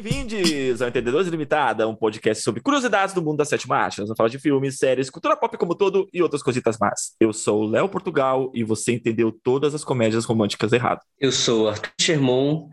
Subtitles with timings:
[0.00, 3.98] Bem-vindos ao Entendedores Limitada, um podcast sobre curiosidades do mundo da sétima arte.
[3.98, 7.16] Nós vamos falar de filmes, séries, cultura pop como todo e outras cositas más.
[7.18, 11.00] Eu sou o Léo Portugal e você entendeu todas as comédias românticas errado.
[11.18, 12.68] Eu sou Arthur Sherman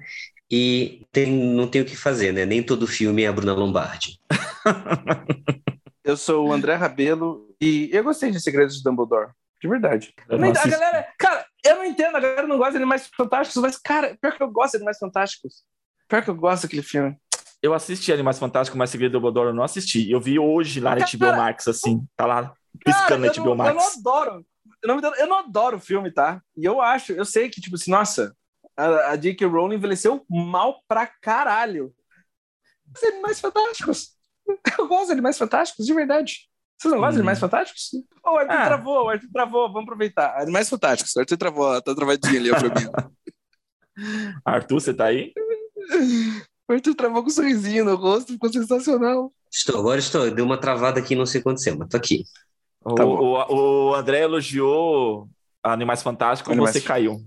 [0.52, 2.46] e tem, não tenho o que fazer, né?
[2.46, 4.20] Nem todo filme é a Bruna Lombardi.
[6.04, 9.32] eu sou o André Rabelo e eu gostei de Segredos de Dumbledore.
[9.60, 10.14] De verdade.
[10.30, 13.64] Eu não, a galera, cara, eu não entendo, a galera não gosta de Animais Fantásticos,
[13.64, 15.64] mas, cara, pior que eu gosto de Animais Fantásticos.
[16.08, 17.18] Pior que eu gosto daquele filme.
[17.66, 20.12] Eu assisti Animais Fantásticos, mas Segredo do Dumbledore eu não assisti.
[20.12, 22.54] Eu vi hoje lá na HBO Max, assim, tá lá
[22.86, 23.70] piscando na HBO Max.
[23.70, 24.46] Eu não adoro.
[24.84, 26.40] Eu não, eu não adoro o filme, tá?
[26.56, 28.38] E eu acho, eu sei que, tipo assim, nossa,
[28.78, 29.48] a, a J.K.
[29.48, 31.92] Rowling envelheceu mal pra caralho.
[32.94, 34.16] Mas Animais Fantásticos.
[34.78, 36.48] Eu gosto de Animais Fantásticos, de verdade.
[36.78, 37.90] Vocês não gostam de Animais Fantásticos?
[37.94, 38.66] Ô, oh, o Arthur ah.
[38.66, 40.40] travou, o Arthur travou, vamos aproveitar.
[40.40, 42.88] Animais Fantásticos, o Arthur travou, tá travadinho ali ó, pra mim.
[44.46, 45.34] Arthur, você tá aí?
[46.68, 49.32] O Arthur travou com um sorrisinho no rosto, ficou sensacional.
[49.52, 50.32] Estou, agora estou.
[50.32, 52.26] Deu uma travada aqui, não sei o que aconteceu, mas tô aqui.
[52.84, 55.30] O, tá o, o André elogiou
[55.64, 57.22] Animais Fantásticos e você caiu.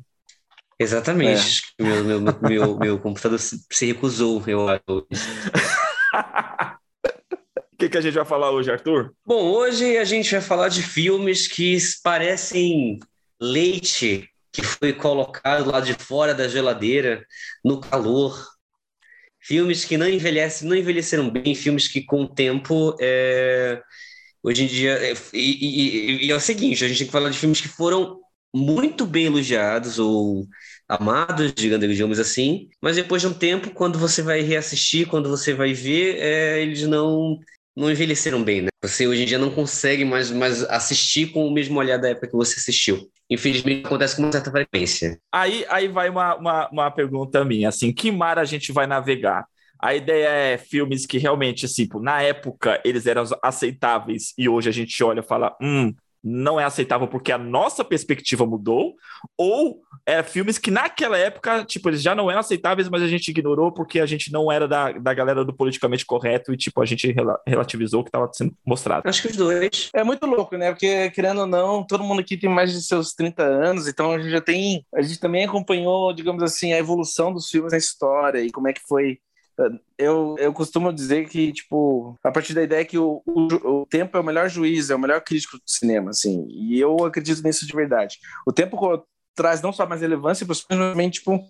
[0.78, 1.62] Exatamente.
[1.78, 1.82] É.
[1.82, 4.82] Meu, meu, meu, meu, meu computador se recusou, eu acho.
[4.88, 5.06] O
[7.78, 9.12] que, que a gente vai falar hoje, Arthur?
[9.26, 13.00] Bom, hoje a gente vai falar de filmes que parecem
[13.40, 17.24] leite que foi colocado lá de fora da geladeira,
[17.64, 18.46] no calor.
[19.48, 23.80] Filmes que não envelhecem, não envelheceram bem, filmes que com o tempo é,
[24.42, 27.30] hoje em dia é, e, e, e, é o seguinte, a gente tem que falar
[27.30, 28.20] de filmes que foram
[28.54, 30.46] muito bem elogiados ou
[30.86, 35.72] amados, digamos assim, mas depois de um tempo, quando você vai reassistir, quando você vai
[35.72, 37.38] ver, é, eles não
[37.74, 38.68] não envelheceram bem, né?
[38.82, 42.26] Você hoje em dia não consegue mais, mais assistir com o mesmo olhar da época
[42.26, 43.08] que você assistiu.
[43.30, 45.20] Infelizmente acontece com uma certa frequência.
[45.32, 49.46] Aí, aí vai uma, uma, uma pergunta minha, assim, que mar a gente vai navegar?
[49.80, 54.72] A ideia é filmes que realmente, assim, na época eles eram aceitáveis e hoje a
[54.72, 58.94] gente olha e fala, hum, não é aceitável porque a nossa perspectiva mudou,
[59.36, 63.28] ou é filmes que naquela época, tipo, eles já não eram aceitáveis, mas a gente
[63.28, 66.86] ignorou porque a gente não era da, da galera do politicamente correto e, tipo, a
[66.86, 67.14] gente
[67.46, 69.08] relativizou o que estava sendo mostrado.
[69.08, 69.90] Acho que os dois.
[69.94, 70.70] É muito louco, né?
[70.70, 74.18] Porque, querendo ou não, todo mundo aqui tem mais de seus 30 anos, então a
[74.18, 74.84] gente já tem.
[74.94, 78.72] A gente também acompanhou, digamos assim, a evolução dos filmes na história e como é
[78.72, 79.18] que foi
[79.96, 84.16] eu, eu costumo dizer que, tipo, a partir da ideia que o, o, o, tempo
[84.16, 87.66] é o melhor juiz, é o melhor crítico do cinema, assim, e eu acredito nisso
[87.66, 88.18] de verdade.
[88.46, 88.76] O tempo
[89.38, 91.40] traz não só mais relevância, mas também, tipo,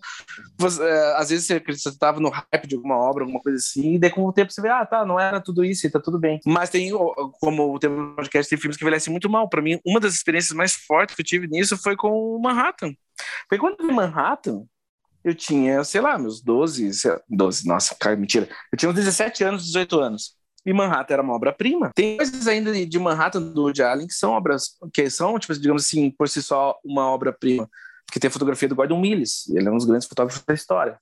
[0.57, 3.99] você, é, às vezes você estava no hype de alguma obra, alguma coisa assim, e
[3.99, 6.19] daí com o tempo você vê, ah, tá, não era tudo isso e tá tudo
[6.19, 6.39] bem.
[6.45, 6.91] Mas tem,
[7.39, 9.49] como o tema do podcast, tem filmes que envelhecem muito mal.
[9.49, 12.93] Para mim, uma das experiências mais fortes que eu tive nisso foi com o Manhattan.
[13.49, 14.65] Foi quando eu vi Manhattan,
[15.23, 16.91] eu tinha, sei lá, meus 12,
[17.27, 18.47] 12, nossa, cara, mentira.
[18.71, 20.37] Eu tinha uns 17 anos, 18 anos.
[20.65, 21.91] E Manhattan era uma obra-prima.
[21.95, 25.85] Tem coisas ainda de Manhattan do Woody Allen que são obras, que são, tipo, digamos
[25.85, 27.69] assim, por si só, uma obra-prima.
[28.11, 29.47] Que tem a fotografia do Gordon Willis.
[29.49, 30.99] Ele é um dos grandes fotógrafos da história.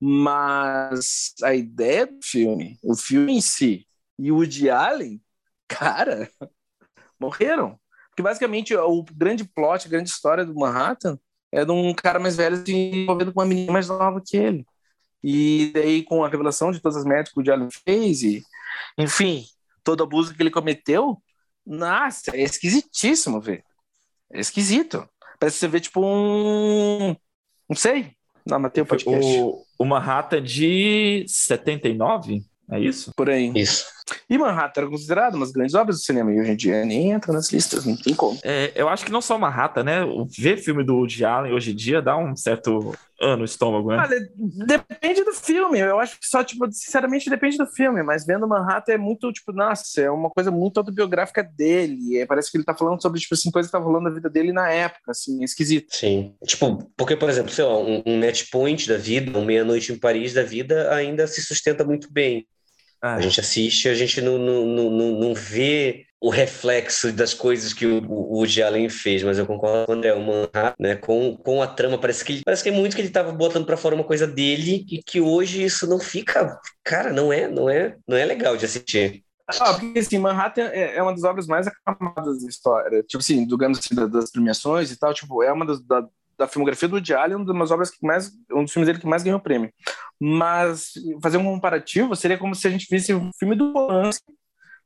[0.00, 3.86] Mas a ideia do filme, o filme em si,
[4.18, 5.20] e o Woody Allen,
[5.66, 6.30] cara,
[7.18, 7.78] morreram.
[8.10, 11.18] Porque basicamente o grande plot, a grande história do Manhattan
[11.52, 14.66] é de um cara mais velho se envolvendo com uma menina mais nova que ele.
[15.22, 18.42] E daí, com a revelação de todas as merdas que o Jalen fez, e,
[18.96, 19.44] enfim,
[19.82, 21.20] todo abuso que ele cometeu,
[21.66, 23.64] nossa, é esquisitíssimo ver.
[24.32, 25.08] É esquisito.
[25.38, 27.16] Parece que você vê, tipo, um.
[27.68, 28.12] Não sei.
[28.46, 29.40] Não, matei o podcast.
[29.40, 32.42] O, o Manhattan de 79?
[32.70, 33.12] É isso?
[33.14, 33.50] Por aí.
[33.54, 33.86] Isso.
[34.28, 37.32] E Manhattan era considerado umas grandes obras do cinema e hoje em dia nem entra
[37.32, 38.38] nas listas, não tem como.
[38.42, 40.00] É, eu acho que não só Manhattan, né?
[40.38, 43.98] Ver filme do Woody Allen hoje em dia dá um certo ano estômago, né?
[43.98, 44.28] Olha,
[44.66, 45.78] depende do filme.
[45.78, 49.52] Eu acho que só, tipo, sinceramente depende do filme, mas vendo Manhattan é muito, tipo,
[49.52, 52.18] nossa, é uma coisa muito autobiográfica dele.
[52.18, 54.30] É, parece que ele tá falando sobre, tipo assim, coisas que tá rolando na vida
[54.30, 55.94] dele na época, assim, é esquisito.
[55.94, 56.34] Sim.
[56.44, 59.98] Tipo, porque, por exemplo, sei lá, um, um Net Point da vida, um Meia-Noite em
[59.98, 62.46] Paris da vida ainda se sustenta muito bem.
[63.00, 63.14] Ah.
[63.14, 67.86] A gente assiste, a gente não, não, não, não vê o reflexo das coisas que
[67.86, 71.36] o, o Woody Allen fez, mas eu concordo com o André, o Manhattan, né, com,
[71.36, 73.94] com a trama, parece que, parece que é muito que ele estava botando para fora
[73.94, 78.16] uma coisa dele e que hoje isso não fica, cara, não é, não é, não
[78.16, 79.22] é legal de assistir.
[79.60, 83.02] Ah, porque assim, Manhattan é, é uma das obras mais aclamadas da história.
[83.02, 86.06] Tipo assim, digamos assim, das premiações e tal, tipo, é uma das, da,
[86.38, 89.06] da filmografia do Woody Allen, uma das obras que mais, um dos filmes dele que
[89.06, 89.72] mais ganhou prêmio.
[90.20, 90.92] Mas
[91.22, 94.32] fazer um comparativo seria como se a gente visse o um filme do Polanski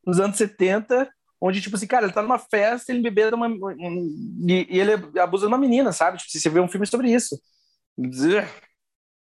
[0.05, 1.09] nos anos 70,
[1.41, 4.93] onde, tipo assim, cara, ele tá numa festa, ele bebê uma, um, e, e, ele
[5.21, 6.19] abusa de uma menina, sabe?
[6.19, 7.39] Tipo, você vê um filme sobre isso.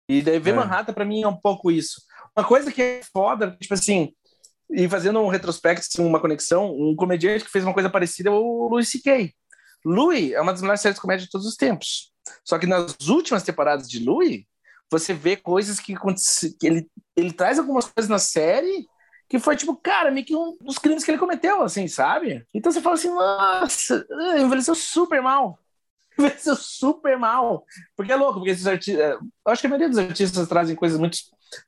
[0.09, 0.55] E daí ver é.
[0.55, 2.03] Manhattan, para mim, é um pouco isso.
[2.37, 4.13] Uma coisa que é foda, tipo assim,
[4.73, 8.33] e fazendo um retrospecto, assim, uma conexão, um comediante que fez uma coisa parecida é
[8.33, 9.33] o Louis C.K.
[9.85, 12.10] Louis é uma das melhores séries de comédia de todos os tempos.
[12.45, 14.45] Só que nas últimas temporadas de Louis,
[14.91, 15.95] você vê coisas que,
[16.59, 18.87] que ele, ele traz algumas coisas na série
[19.31, 22.45] que foi tipo, cara, meio que um dos crimes que ele cometeu, assim, sabe?
[22.53, 24.05] Então você fala assim, nossa,
[24.37, 25.57] envelheceu super mal.
[26.19, 27.65] Envelheceu super mal.
[27.97, 29.01] Porque é louco, porque esses artistas.
[29.01, 31.17] É, eu acho que a maioria dos artistas trazem coisas muito,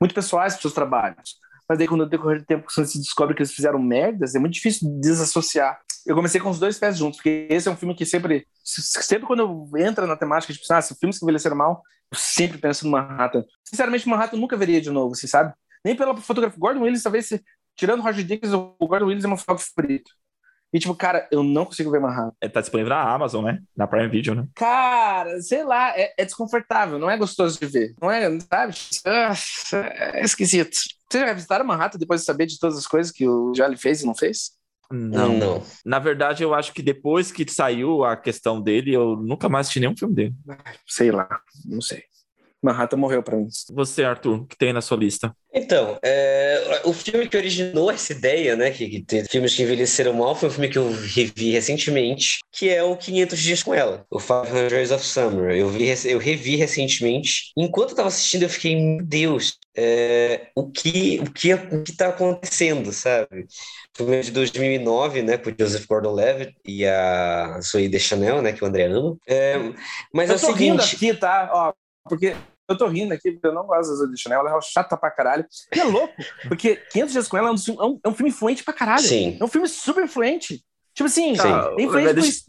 [0.00, 1.38] muito pessoais para os seus trabalhos.
[1.68, 4.54] Mas daí, quando no decorrer do tempo você descobre que eles fizeram merdas, é muito
[4.54, 5.80] difícil desassociar.
[6.06, 9.26] Eu comecei com os dois pés juntos, porque esse é um filme que sempre, sempre
[9.26, 13.44] quando entra na temática, tipo, ah, filmes que envelheceram mal, eu sempre penso no Manhattan.
[13.64, 15.52] Sinceramente, Manhattan eu nunca veria de novo, você sabe?
[15.84, 16.58] Nem pela fotografia.
[16.58, 17.42] Gordon Willis, talvez, se,
[17.76, 20.10] tirando o Roger Dickens, o Gordon Willis é meu favorito.
[20.72, 22.34] E, tipo, cara, eu não consigo ver Manhattan.
[22.40, 23.60] É, tá disponível na Amazon, né?
[23.76, 24.46] Na Prime Video, né?
[24.54, 27.94] Cara, sei lá, é, é desconfortável, não é gostoso de ver.
[28.00, 28.74] Não é, sabe?
[30.14, 30.74] É esquisito.
[31.10, 34.02] Vocês já visitaram Manhattan depois de saber de todas as coisas que o Jolly fez
[34.02, 34.52] e não fez?
[34.92, 35.62] Não, não.
[35.84, 39.80] Na verdade, eu acho que depois que saiu a questão dele, eu nunca mais assisti
[39.80, 40.34] nenhum filme dele.
[40.86, 42.04] Sei lá, não sei.
[42.62, 43.48] Manhattan morreu para mim.
[43.72, 45.34] Você, Arthur, que tem na sua lista?
[45.52, 50.14] Então, é, o filme que originou essa ideia, né, que, que tem filmes que envelheceram
[50.14, 54.06] mal, foi um filme que eu revi recentemente, que é o 500 Dias com Ela,
[54.10, 55.50] o 500 Days of Summer.
[55.56, 57.52] Eu, vi, eu revi recentemente.
[57.56, 61.90] Enquanto eu estava assistindo, eu fiquei, meu Deus, é, o que o que o que
[61.90, 63.46] está acontecendo, sabe?
[63.94, 68.66] Filme de 2009, né, com o Joseph Gordon-Levitt e a Zoe Deschanel, né, que o
[68.66, 69.16] André ama.
[69.26, 69.56] É,
[70.14, 71.50] mas eu é o tô seguinte, rindo aqui, tá?
[71.52, 71.72] Ó,
[72.08, 72.34] porque
[72.72, 75.10] eu tô rindo aqui, porque eu não gosto da Zoe Chanel, ela é chata pra
[75.10, 75.46] caralho.
[75.74, 76.14] E é louco,
[76.48, 79.02] porque 500 Dias com ela é um, é um filme influente pra caralho.
[79.02, 79.36] Sim.
[79.40, 80.62] É um filme super influente.
[80.94, 81.48] Tipo assim, Sim.
[81.78, 82.42] é influente Deixa-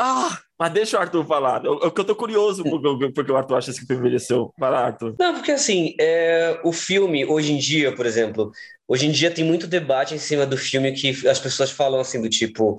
[0.00, 1.64] Ah, mas deixa o Arthur falar.
[1.64, 4.52] Eu, eu, eu tô curioso porque, porque o Arthur acha que o filme envelheceu.
[4.58, 5.14] Vai lá, Arthur.
[5.18, 8.50] Não, porque assim, é, o filme, hoje em dia, por exemplo,
[8.86, 12.22] hoje em dia tem muito debate em cima do filme que as pessoas falam assim,
[12.22, 12.76] do tipo,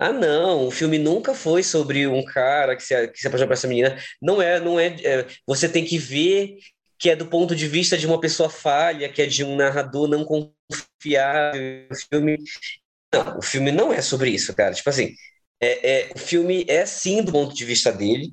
[0.00, 3.52] ah, não, o filme nunca foi sobre um cara que se, que se apaixonou por
[3.52, 3.98] essa menina.
[4.20, 6.56] Não é, não é, é, Você tem que ver
[6.98, 10.08] que é do ponto de vista de uma pessoa falha, que é de um narrador
[10.08, 11.86] não confiável.
[11.90, 12.38] O filme.
[13.12, 14.74] Não, o filme não é sobre isso, cara.
[14.74, 15.14] Tipo assim,
[15.60, 18.32] é, é, o filme é sim do ponto de vista dele.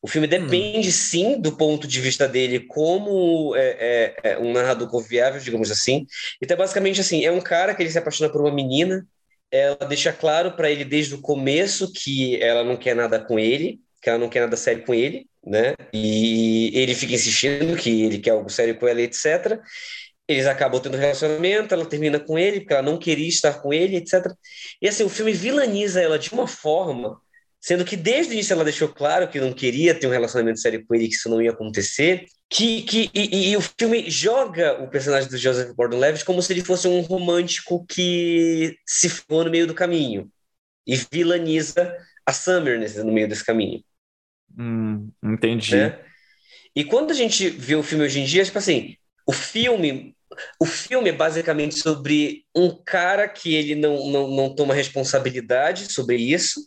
[0.00, 4.88] O filme depende sim do ponto de vista dele como é, é, é um narrador
[4.88, 6.06] confiável, digamos assim.
[6.40, 9.04] Então, basicamente assim, é um cara que ele se apaixona por uma menina.
[9.50, 13.80] Ela deixa claro para ele desde o começo que ela não quer nada com ele,
[14.02, 15.74] que ela não quer nada sério com ele, né?
[15.92, 19.60] E ele fica insistindo que ele quer algo sério com ela, etc.
[20.28, 23.96] Eles acabam tendo relacionamento, ela termina com ele porque ela não queria estar com ele,
[23.96, 24.26] etc.
[24.82, 27.20] E assim, o filme vilaniza ela de uma forma,
[27.60, 30.84] sendo que desde o início ela deixou claro que não queria ter um relacionamento sério
[30.86, 34.88] com ele, que isso não ia acontecer, que, que e, e o filme joga o
[34.88, 39.66] personagem do Joseph Gordon-Levitt como se ele fosse um romântico que se ficou no meio
[39.66, 40.30] do caminho
[40.86, 41.94] e vilaniza
[42.24, 43.82] a Summer nesse, no meio desse caminho.
[44.56, 45.76] Hum, entendi.
[45.76, 45.98] Né?
[46.74, 48.96] E quando a gente vê o filme hoje em dia, tipo assim,
[49.26, 50.16] o filme
[50.60, 56.16] o filme é basicamente sobre um cara que ele não, não, não toma responsabilidade sobre
[56.16, 56.60] isso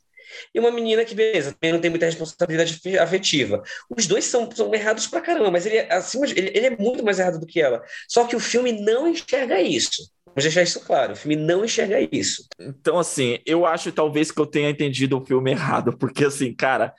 [0.53, 3.61] e uma menina que, beleza, também não tem muita responsabilidade afetiva.
[3.95, 7.03] Os dois são, são errados pra caramba, mas ele, é acima ele, ele é muito
[7.03, 7.81] mais errado do que ela.
[8.07, 10.11] Só que o filme não enxerga isso.
[10.25, 12.45] Vamos deixar isso claro, o filme não enxerga isso.
[12.59, 16.93] Então, assim, eu acho talvez que eu tenha entendido o filme errado, porque, assim, cara,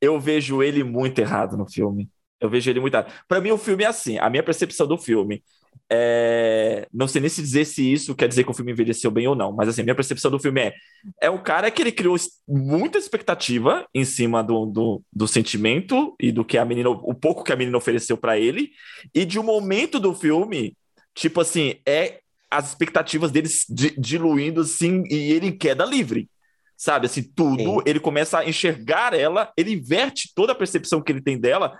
[0.00, 2.08] eu vejo ele muito errado no filme.
[2.40, 3.12] Eu vejo ele muito errado.
[3.26, 5.42] Pra mim, o filme é assim, a minha percepção do filme.
[5.90, 6.86] É...
[6.92, 9.34] Não sei nem se dizer se isso quer dizer que o filme envelheceu bem ou
[9.34, 10.74] não, mas assim, minha percepção do filme é:
[11.20, 12.16] é um cara que ele criou
[12.46, 17.42] muita expectativa em cima do, do, do sentimento e do que a menina, o pouco
[17.42, 18.70] que a menina ofereceu para ele,
[19.14, 20.76] e de um momento do filme,
[21.14, 23.66] tipo assim, é as expectativas deles
[23.98, 26.28] diluindo assim, e ele em queda livre.
[26.76, 27.82] Sabe, assim, tudo, Sim.
[27.84, 31.76] ele começa a enxergar ela, ele inverte toda a percepção que ele tem dela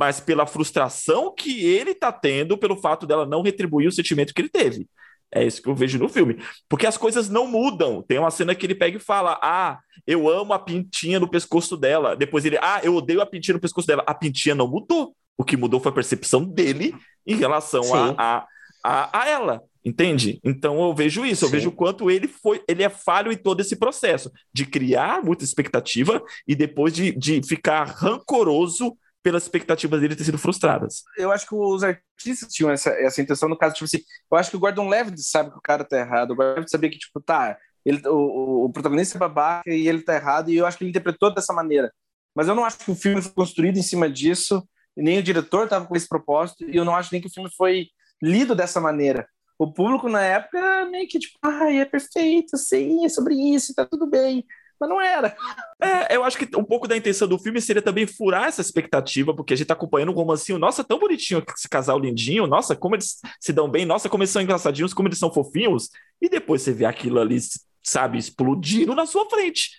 [0.00, 4.40] mas pela frustração que ele tá tendo pelo fato dela não retribuir o sentimento que
[4.40, 4.88] ele teve.
[5.30, 6.38] É isso que eu vejo no filme.
[6.70, 8.02] Porque as coisas não mudam.
[8.02, 11.76] Tem uma cena que ele pega e fala: Ah, eu amo a pintinha no pescoço
[11.76, 12.16] dela.
[12.16, 14.02] Depois ele, ah, eu odeio a pintinha no pescoço dela.
[14.06, 15.14] A pintinha não mudou.
[15.36, 16.94] O que mudou foi a percepção dele
[17.26, 18.46] em relação a, a,
[18.82, 19.62] a, a, ela.
[19.84, 20.40] Entende?
[20.42, 21.56] Então eu vejo isso, eu Sim.
[21.56, 25.44] vejo o quanto ele foi, ele é falho em todo esse processo de criar muita
[25.44, 31.02] expectativa e depois de, de ficar rancoroso pelas expectativas dele ter sido frustradas.
[31.16, 34.00] Eu acho que os artistas tinham essa, essa intenção, no caso, tipo assim,
[34.30, 36.70] eu acho que o Gordon Levitt sabe que o cara tá errado, o Gordon Levitt
[36.70, 40.56] sabia que, tipo, tá, ele, o, o protagonista é babaca e ele tá errado, e
[40.56, 41.92] eu acho que ele interpretou dessa maneira.
[42.34, 45.68] Mas eu não acho que o filme foi construído em cima disso, nem o diretor
[45.68, 47.86] tava com esse propósito, e eu não acho nem que o filme foi
[48.22, 49.26] lido dessa maneira.
[49.58, 53.84] O público na época meio que tipo, ai, é perfeito, sim, é sobre isso, tá
[53.84, 54.44] tudo bem.
[54.80, 55.36] Mas não era.
[55.80, 59.34] É, eu acho que um pouco da intenção do filme seria também furar essa expectativa,
[59.34, 62.94] porque a gente tá acompanhando um romancinho, nossa, tão bonitinho esse casal lindinho, nossa, como
[62.94, 66.62] eles se dão bem, nossa, como eles são engraçadinhos, como eles são fofinhos, e depois
[66.62, 67.38] você vê aquilo ali,
[67.82, 69.70] sabe, explodindo na sua frente.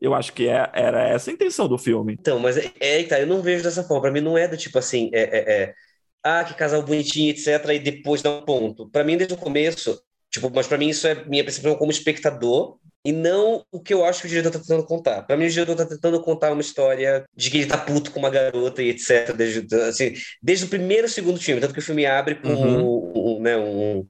[0.00, 2.16] Eu acho que é, era essa a intenção do filme.
[2.18, 4.02] Então, mas é, é tá, eu não vejo dessa forma.
[4.02, 5.74] Pra mim não é do tipo assim, é, é, é
[6.22, 8.88] ah, que casal bonitinho, etc, e depois dá um ponto.
[8.88, 12.78] Pra mim, desde o começo, tipo, mas pra mim isso é minha percepção como espectador,
[13.04, 15.22] e não o que eu acho que o diretor tá tentando contar.
[15.22, 18.18] Para mim, o diretor tá tentando contar uma história de que ele tá puto com
[18.18, 19.32] uma garota e etc.
[19.34, 23.12] Desde, assim, desde o primeiro e segundo filme, tanto que o filme abre com uhum.
[23.14, 24.06] um, um, né, um,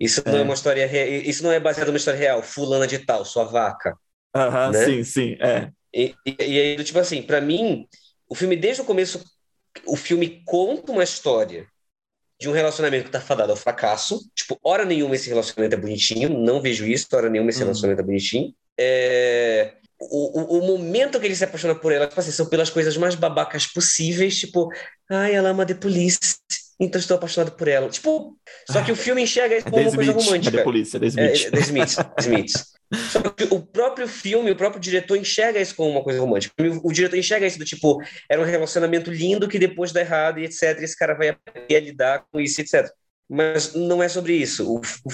[0.00, 0.40] isso não é.
[0.40, 3.96] é uma história isso não é baseado numa história real, fulana de tal, sua vaca.
[4.34, 4.84] Aham, né?
[4.84, 5.70] sim, sim, é.
[5.94, 7.86] E, e, e aí, tipo assim, para mim,
[8.28, 9.22] o filme desde o começo,
[9.86, 11.66] o filme conta uma história
[12.42, 14.28] de um relacionamento que tá fadado ao fracasso.
[14.34, 17.66] Tipo, hora nenhuma esse relacionamento é bonitinho, não vejo isso, hora nenhuma esse uhum.
[17.66, 18.54] relacionamento é bonitinho.
[18.76, 19.74] É...
[20.00, 22.96] O, o, o, momento que ele se apaixona por ela, tipo assim, são pelas coisas
[22.96, 24.68] mais babacas possíveis, tipo,
[25.08, 26.18] ai, ela ama The Police,
[26.82, 27.88] então estou apaixonado por ela.
[27.88, 28.36] Tipo,
[28.68, 30.60] só que o filme enxerga isso como uma coisa romântica.
[30.60, 31.52] É Police, é Smith.
[31.52, 32.52] É, é Smith, The Smith.
[33.10, 36.54] Só que o próprio filme, o próprio diretor enxerga isso como uma coisa romântica.
[36.82, 40.44] O diretor enxerga isso do tipo, era um relacionamento lindo que depois dá errado e
[40.44, 40.78] etc.
[40.80, 42.90] E esse cara vai aprender a lidar com isso, etc.
[43.30, 44.68] Mas não é sobre isso.
[44.70, 45.12] O, o,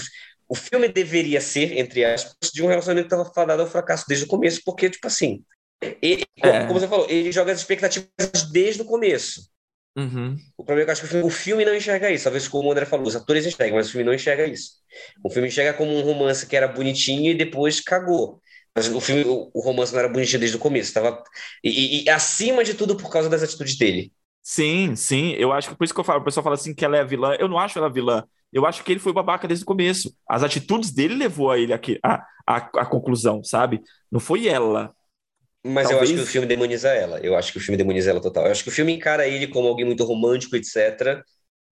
[0.48, 4.24] o filme deveria ser, entre aspas, de um relacionamento que estava fadado ao fracasso desde
[4.24, 5.44] o começo, porque, tipo assim,
[6.02, 6.66] ele, é.
[6.66, 8.08] como você falou, ele joga as expectativas
[8.50, 9.48] desde o começo.
[9.98, 10.36] Uhum.
[10.56, 12.22] O problema é que eu acho que o filme, não enxerga isso.
[12.22, 14.74] Talvez como o André falou, os atores enxergam, mas o filme não enxerga isso.
[15.24, 18.40] O filme enxerga como um romance que era bonitinho e depois cagou.
[18.72, 20.94] Mas o filme, o, romance não era bonitinho desde o começo.
[20.94, 21.20] Tava,
[21.64, 24.12] e, e, acima de tudo por causa das atitudes dele.
[24.40, 25.32] Sim, sim.
[25.32, 27.04] Eu acho que por isso que eu falo, o pessoal fala assim que ela é
[27.04, 27.34] vilã.
[27.34, 28.22] Eu não acho ela vilã.
[28.52, 30.14] Eu acho que ele foi babaca desde o começo.
[30.28, 33.80] As atitudes dele levou a ele aqui, a, a, a conclusão, sabe?
[34.12, 34.94] Não foi ela.
[35.68, 36.10] Mas Talvez...
[36.10, 37.20] eu acho que o filme demoniza ela.
[37.20, 38.46] Eu acho que o filme demoniza ela total.
[38.46, 41.22] Eu acho que o filme encara ele como alguém muito romântico, etc.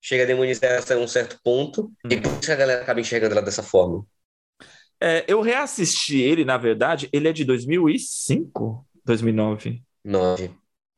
[0.00, 1.90] Chega a demonizar ela a um certo ponto.
[2.04, 2.08] Hum.
[2.10, 4.06] E por isso a galera acaba enxergando ela dessa forma.
[5.00, 8.86] É, eu reassisti ele, na verdade, ele é de 2005?
[9.04, 9.82] 2009?
[10.04, 10.50] 9.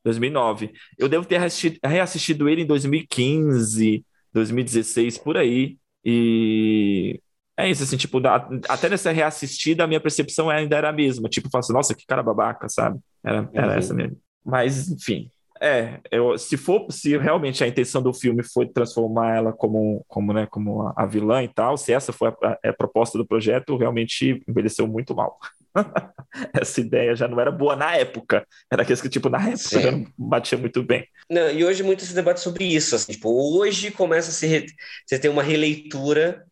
[0.04, 0.72] 2009.
[0.98, 1.40] Eu devo ter
[1.84, 5.76] reassistido ele em 2015, 2016, por aí.
[6.04, 7.20] E
[7.58, 8.20] é isso, assim, tipo,
[8.68, 11.28] até nessa reassistida, a minha percepção ainda era a mesma.
[11.28, 13.00] Tipo, eu assim, nossa, que cara babaca, sabe?
[13.24, 13.72] Era, era uhum.
[13.74, 14.16] essa mesmo.
[14.44, 15.28] Mas, enfim.
[15.60, 20.32] É, eu, se for, se realmente a intenção do filme foi transformar ela como, como,
[20.32, 23.26] né, como a, a vilã e tal, se essa foi a, a, a, proposta do
[23.26, 25.36] projeto, realmente envelheceu muito mal.
[26.54, 28.46] essa ideia já não era boa na época.
[28.72, 29.80] Era aqueles que, tipo, na época Sim.
[29.80, 31.04] já não batia muito bem.
[31.28, 32.94] Não, e hoje muito se debate sobre isso.
[32.94, 34.66] Assim, tipo, hoje começa a se re...
[35.04, 36.46] você ter uma releitura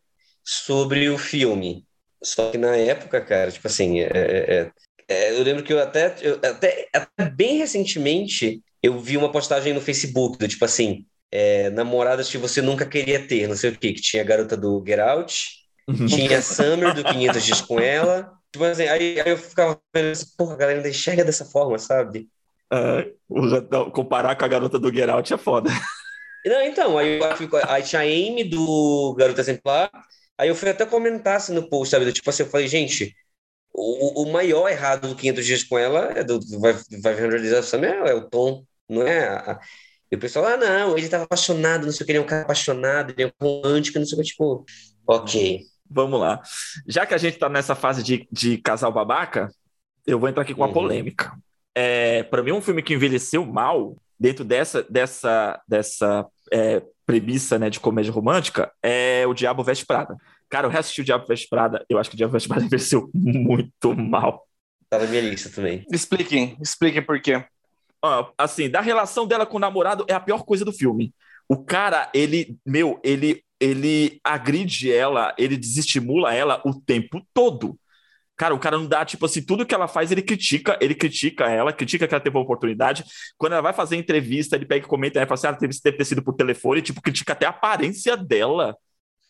[0.46, 1.84] sobre o filme.
[2.22, 4.72] Só que na época, cara, tipo assim, é, é, é,
[5.08, 9.74] é eu lembro que eu até, eu até, até, bem recentemente eu vi uma postagem
[9.74, 13.76] no Facebook do tipo assim, é, namoradas que você nunca queria ter, não sei o
[13.76, 15.44] que, que tinha a garota do Get Out,
[15.88, 16.06] uhum.
[16.06, 20.30] tinha a Summer do 500 dias com ela, tipo assim, aí, aí eu ficava pensando,
[20.38, 22.28] porra, a galera ainda enxerga dessa forma, sabe?
[22.72, 25.70] Uh, comparar com a garota do Get Out é foda.
[26.44, 27.18] Não, então, aí,
[27.68, 29.90] aí tinha a Amy do Garota Exemplar,
[30.38, 32.12] Aí eu fui até comentar assim, no post, sabe?
[32.12, 33.14] Tipo assim, eu falei, gente,
[33.72, 38.10] o, o maior errado do 500 dias com ela é do vai, vai realização é,
[38.10, 39.28] é o tom, não é?
[39.28, 39.60] A,
[40.10, 42.26] e o pessoal, ah, não, ele estava apaixonado, não sei o que, ele é um
[42.26, 44.64] cara apaixonado, ele é um romântico, não sei o que, tipo,
[45.06, 45.62] ok.
[45.90, 46.40] Vamos lá.
[46.86, 49.50] Já que a gente está nessa fase de, de casal babaca,
[50.06, 50.72] eu vou entrar aqui com uma uhum.
[50.72, 51.32] polêmica.
[51.74, 57.70] É, para mim, um filme que envelheceu mal, dentro dessa, dessa, dessa é, premissa né,
[57.70, 60.16] de comédia romântica é o Diabo Veste Prada.
[60.48, 63.08] Cara, eu reassisti o Diabo Veste Prada, eu acho que o Diabo Veste Prada envelheceu
[63.14, 64.44] muito mal.
[64.90, 65.84] Tá na minha lista também.
[65.90, 67.44] Expliquem, expliquem por quê.
[68.36, 71.14] assim, da relação dela com o namorado é a pior coisa do filme.
[71.48, 77.78] O cara, ele, meu, ele, ele agride ela, ele desestimula ela o tempo todo.
[78.36, 81.44] Cara, o cara não dá, tipo assim, tudo que ela faz, ele critica, ele critica
[81.46, 83.02] ela, critica que ela teve uma oportunidade.
[83.38, 85.96] Quando ela vai fazer entrevista, ele pega e comenta, e fala assim, ah, entrevista deve
[85.96, 88.76] ter sido por telefone, tipo, critica até a aparência dela,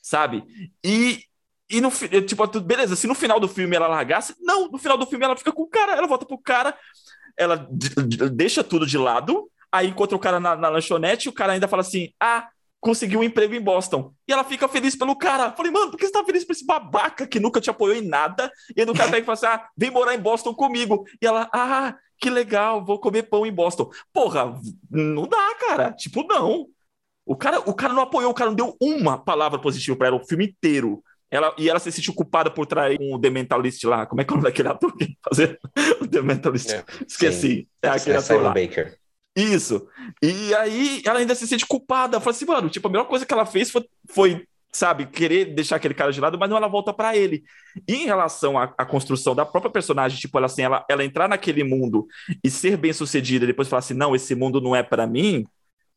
[0.02, 0.42] sabe?
[0.84, 1.22] E,
[1.70, 1.90] e no
[2.26, 5.36] tipo, beleza, se no final do filme ela largasse, não, no final do filme ela
[5.36, 6.76] fica com o cara, ela volta pro cara,
[7.36, 7.68] ela
[8.32, 11.82] deixa tudo de lado, aí encontra o cara na, na lanchonete, o cara ainda fala
[11.82, 12.48] assim, ah,
[12.80, 14.12] conseguiu um emprego em Boston.
[14.28, 15.52] E ela fica feliz pelo cara.
[15.52, 18.06] Falei, mano, por que você tá feliz por esse babaca que nunca te apoiou em
[18.06, 18.50] nada?
[18.76, 21.04] E aí o cara pega e fala assim: ah, vem morar em Boston comigo.
[21.20, 23.90] E ela, ah, que legal, vou comer pão em Boston.
[24.12, 24.58] Porra,
[24.90, 25.92] não dá, cara.
[25.92, 26.66] Tipo, não.
[27.24, 30.16] O cara, o cara não apoiou, o cara não deu uma palavra positiva para ela
[30.16, 31.02] o filme inteiro.
[31.28, 34.06] Ela, e ela se sentiu culpada por trair um The Mentalist lá.
[34.06, 35.58] Como é que é o nome daquele ator que fazer
[36.00, 36.70] o The Mentalist?
[36.70, 37.40] É, Esqueci.
[37.40, 37.66] Sim.
[37.82, 38.50] É aquele ator lá.
[38.50, 38.96] Baker.
[39.36, 39.86] Isso.
[40.22, 42.18] E aí ela ainda se sente culpada.
[42.20, 45.76] Fala assim, mano, tipo, a melhor coisa que ela fez foi, foi sabe, querer deixar
[45.76, 47.44] aquele cara de lado, mas não ela volta para ele.
[47.86, 51.28] E em relação à, à, construção da própria personagem, tipo, ela assim, ela, ela entrar
[51.28, 52.06] naquele mundo
[52.42, 55.44] e ser bem sucedida, e depois falar assim, não, esse mundo não é para mim,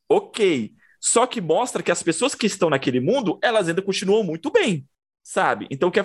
[0.09, 0.73] ok.
[0.99, 4.85] Só que mostra que as pessoas que estão naquele mundo, elas ainda continuam muito bem
[5.29, 5.67] sabe?
[5.69, 6.03] Então, quer,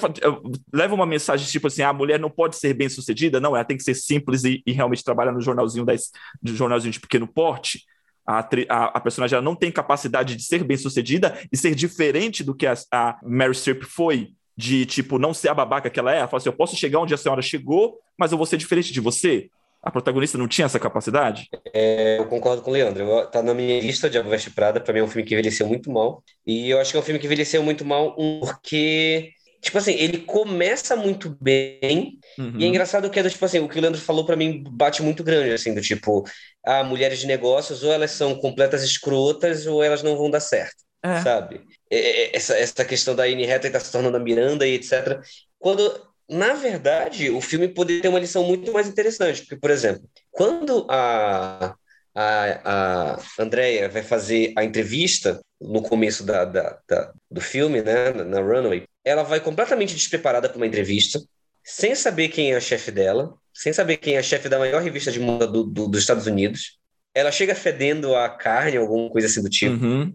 [0.71, 3.77] leva uma mensagem tipo assim: a mulher não pode ser bem sucedida, não, ela tem
[3.77, 6.11] que ser simples e, e realmente trabalhar no jornalzinho, das,
[6.43, 7.85] no jornalzinho de pequeno porte.
[8.27, 12.55] A, a, a, personagem não tem capacidade de ser bem sucedida e ser diferente do
[12.55, 16.19] que a, a Mary Streep foi, de tipo, não ser a babaca que ela é.
[16.19, 18.93] Ela fala assim: eu posso chegar onde a senhora chegou, mas eu vou ser diferente
[18.93, 19.49] de você.
[19.85, 21.47] A protagonista não tinha essa capacidade?
[21.73, 23.27] É, eu concordo com o Leandro.
[23.27, 24.81] Tá na minha lista de A Veste Prada.
[24.81, 26.23] Pra mim é um filme que envelheceu muito mal.
[26.47, 30.19] E eu acho que é um filme que envelheceu muito mal porque tipo assim, ele
[30.19, 32.53] começa muito bem, uhum.
[32.59, 34.63] e é engraçado que é do tipo assim, o que o Leandro falou para mim
[34.63, 36.23] bate muito grande, assim, do tipo,
[36.63, 40.77] ah, mulheres de negócios, ou elas são completas escrotas, ou elas não vão dar certo,
[41.03, 41.23] é.
[41.23, 41.63] sabe?
[41.91, 45.23] Essa, essa questão da Anne Hathaway tá se tornando a Miranda e etc.
[45.59, 45.91] Quando
[46.29, 50.87] na verdade, o filme poderia ter uma lição muito mais interessante, porque, por exemplo, quando
[50.91, 51.75] a,
[52.15, 58.11] a, a Andrea vai fazer a entrevista no começo da, da, da, do filme, né,
[58.11, 61.21] na, na Runway, ela vai completamente despreparada para uma entrevista,
[61.63, 64.83] sem saber quem é a chefe dela, sem saber quem é a chefe da maior
[64.83, 66.79] revista de moda do, do, dos Estados Unidos.
[67.15, 69.85] Ela chega fedendo a carne, alguma coisa assim do tipo.
[69.85, 70.13] Uhum.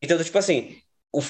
[0.00, 0.78] Então, tipo assim,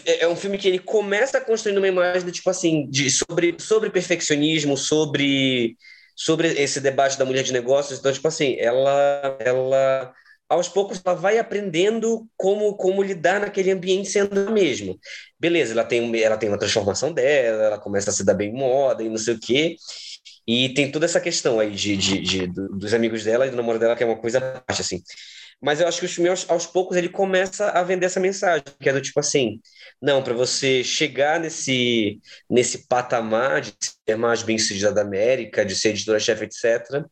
[0.04, 3.56] é, é um filme que ele começa construindo uma imagem do tipo assim, de, sobre,
[3.58, 5.76] sobre perfeccionismo, sobre,
[6.14, 7.99] sobre esse debate da mulher de negócios.
[7.99, 10.12] Então, tipo assim, ela, ela
[10.49, 14.96] aos poucos ela vai aprendendo como, como lidar naquele ambiente sendo a mesma.
[15.38, 18.52] Beleza, ela tem, ela tem uma transformação dela, ela começa a se dar bem em
[18.54, 19.76] moda e não sei o quê.
[20.47, 23.78] E tem toda essa questão aí de, de, de dos amigos dela e do namoro
[23.78, 25.00] dela, que é uma coisa baixa, assim.
[25.60, 28.64] Mas eu acho que o filme, aos, aos, poucos, ele começa a vender essa mensagem,
[28.80, 29.60] que é do tipo assim,
[30.00, 32.18] não, para você chegar nesse,
[32.49, 33.75] nesse patamar de
[34.08, 37.04] ser mais bem-sucedida da América, de ser editora-chefe, etc.,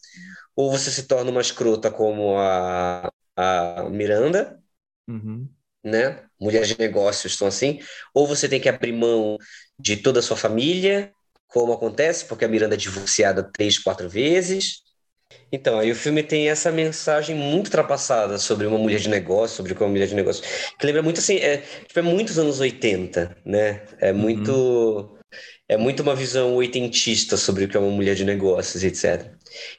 [0.56, 4.58] ou você se torna uma escrota como a, a Miranda,
[5.06, 5.46] uhum.
[5.84, 6.24] né?
[6.40, 7.80] Mulher de negócios estão assim,
[8.14, 9.37] ou você tem que abrir mão
[9.78, 11.12] de toda a sua família,
[11.48, 14.82] como acontece, porque a Miranda é divorciada três, quatro vezes,
[15.50, 19.72] então, aí o filme tem essa mensagem muito ultrapassada sobre uma mulher de negócio, sobre
[19.72, 20.42] uma mulher de negócio,
[20.78, 23.82] que lembra muito assim, é, tipo, é muitos anos 80, né?
[23.98, 24.18] É uhum.
[24.18, 25.18] muito uhum.
[25.68, 29.30] é muito uma visão oitentista sobre o que é uma mulher de negócios, etc.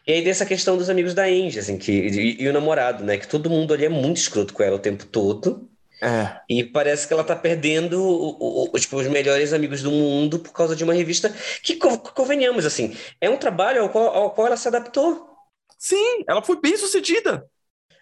[0.07, 3.03] E aí tem essa questão dos amigos da Angie, assim, que, e, e, o namorado,
[3.03, 3.17] né?
[3.17, 5.69] Que todo mundo ali é muito escroto com ela o tempo todo.
[6.01, 6.39] É.
[6.49, 10.53] E parece que ela tá perdendo o, o, tipo, os melhores amigos do mundo por
[10.53, 14.57] causa de uma revista que, convenhamos, assim, é um trabalho ao qual, ao qual ela
[14.57, 15.28] se adaptou.
[15.79, 17.49] Sim, ela foi bem sucedida.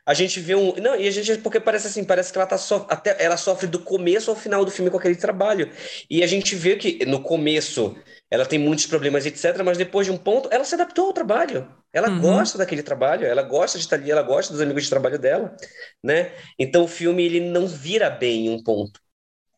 [0.03, 0.73] A gente vê um.
[0.77, 1.37] Não, e a gente.
[1.39, 2.85] Porque parece assim, parece que ela tá so...
[2.89, 5.69] até ela sofre do começo ao final do filme com aquele trabalho.
[6.09, 7.93] E a gente vê que no começo
[8.31, 11.67] ela tem muitos problemas, etc., mas depois de um ponto, ela se adaptou ao trabalho.
[11.91, 12.21] Ela uhum.
[12.21, 15.55] gosta daquele trabalho, ela gosta de estar ali, ela gosta dos amigos de trabalho dela,
[16.01, 16.31] né?
[16.57, 19.01] Então o filme ele não vira bem em um ponto.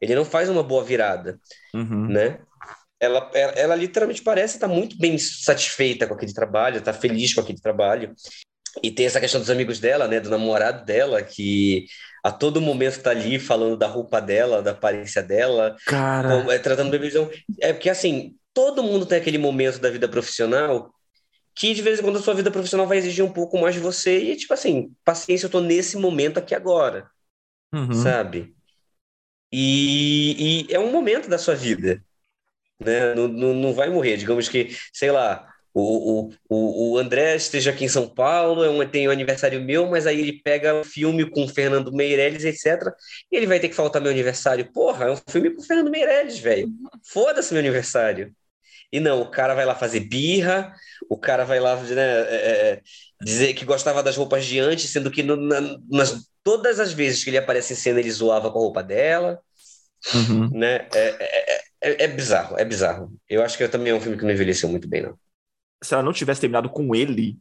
[0.02, 1.40] Ele não faz uma boa virada,
[1.76, 2.08] uhum.
[2.08, 2.40] né?
[3.00, 7.42] Ela, ela, ela literalmente parece estar muito bem satisfeita com aquele trabalho, está feliz com
[7.42, 8.14] aquele trabalho.
[8.84, 11.88] E tem essa questão dos amigos dela, né, do namorado dela, que
[12.24, 16.30] a todo momento está ali falando da roupa dela, da aparência dela, Cara...
[16.30, 17.10] como, é, tratando bebê.
[17.62, 20.94] É porque, assim, todo mundo tem aquele momento da vida profissional
[21.56, 23.82] que, de vez em quando, a sua vida profissional vai exigir um pouco mais de
[23.82, 27.10] você e, tipo assim, paciência, eu tô nesse momento aqui agora,
[27.74, 27.94] uhum.
[27.94, 28.54] sabe?
[29.52, 32.04] E, e é um momento da sua vida
[32.80, 33.14] né?
[33.16, 34.18] Não, não, não vai morrer.
[34.18, 38.88] Digamos que, sei lá, o, o, o André esteja aqui em São Paulo, é um,
[38.88, 42.44] tem o um aniversário meu, mas aí ele pega um filme com o Fernando Meirelles,
[42.44, 42.94] etc.
[43.32, 44.72] E ele vai ter que faltar meu aniversário.
[44.72, 46.70] Porra, é um filme com o Fernando Meirelles, velho.
[47.06, 48.34] Foda-se meu aniversário.
[48.92, 50.74] E não, o cara vai lá fazer birra,
[51.08, 52.82] o cara vai lá né, é, é
[53.22, 57.24] dizer que gostava das roupas de antes, sendo que no, na, nas, todas as vezes
[57.24, 59.40] que ele aparece em cena ele zoava com a roupa dela.
[60.14, 60.50] Uhum.
[60.52, 60.88] Né?
[60.94, 63.14] É, é, é é, bizarro, é bizarro.
[63.28, 65.18] Eu acho que também é um filme que não envelheceu muito bem, não.
[65.82, 67.38] Se ela não tivesse terminado com ele,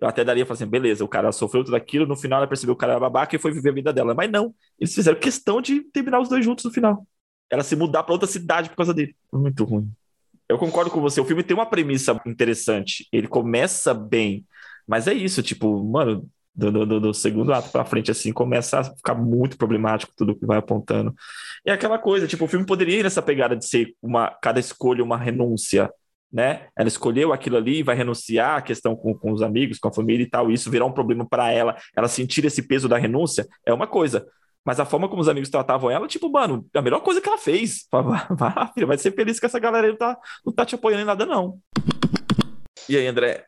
[0.00, 2.74] eu até daria pra assim, beleza, o cara sofreu tudo aquilo, no final ela percebeu
[2.74, 4.14] que o cara era babaca e foi viver a vida dela.
[4.14, 7.06] Mas não, eles fizeram questão de terminar os dois juntos no final.
[7.50, 9.14] Ela se mudar para outra cidade por causa dele.
[9.32, 9.90] Muito ruim.
[10.48, 13.06] Eu concordo com você, o filme tem uma premissa interessante.
[13.12, 14.46] Ele começa bem,
[14.86, 18.84] mas é isso, tipo, mano, Do, do, do, segundo ato para frente, assim, começa a
[18.84, 21.12] ficar muito problemático tudo que vai apontando.
[21.66, 24.60] E é aquela coisa, tipo, o filme poderia ir nessa pegada de ser uma, cada
[24.60, 25.90] escolha uma renúncia,
[26.32, 26.66] né?
[26.76, 30.22] Ela escolheu aquilo ali, vai renunciar a questão com, com os amigos, com a família
[30.22, 33.48] e tal, e isso virar um problema para ela, ela sentir esse peso da renúncia,
[33.66, 34.24] é uma coisa.
[34.64, 37.36] Mas a forma como os amigos tratavam ela, tipo, mano, a melhor coisa que ela
[37.36, 37.86] fez.
[37.92, 41.26] Vai vai ser feliz que essa galera não tá, não tá te apoiando em nada,
[41.26, 41.58] não.
[42.88, 43.44] E aí, André,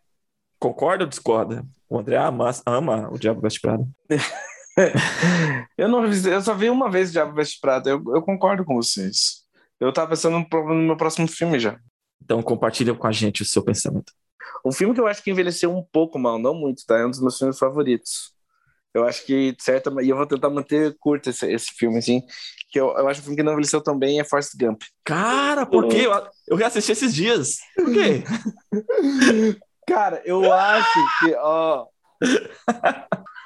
[0.58, 1.64] concorda ou discorda?
[1.88, 3.86] O André ama, ama o Diabo Veste Prada.
[5.78, 8.74] eu, não, eu só vi uma vez o Diabo Veste Prada, eu, eu concordo com
[8.74, 9.44] vocês.
[9.78, 11.78] Eu tava pensando no, no meu próximo filme já.
[12.22, 14.12] Então compartilha com a gente o seu pensamento.
[14.64, 16.98] Um filme que eu acho que envelheceu um pouco mal, não muito, tá?
[16.98, 18.34] É um dos meus filmes favoritos.
[18.92, 22.22] Eu acho que, de certa e eu vou tentar manter curto esse, esse filme, assim,
[22.70, 24.82] que eu, eu acho que o filme que não envelheceu tão bem é Forrest Gump.
[25.04, 26.06] Cara, por quê?
[26.06, 27.58] Eu, eu reassisti esses dias.
[27.76, 28.24] Por quê?
[29.86, 31.86] Cara, eu acho que, ó.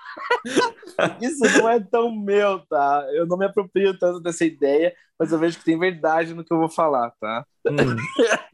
[1.20, 3.05] Isso não é tão meu, tá?
[3.12, 6.53] Eu não me aproprio tanto dessa ideia, mas eu vejo que tem verdade no que
[6.53, 7.44] eu vou falar, tá?
[7.66, 7.74] Hum.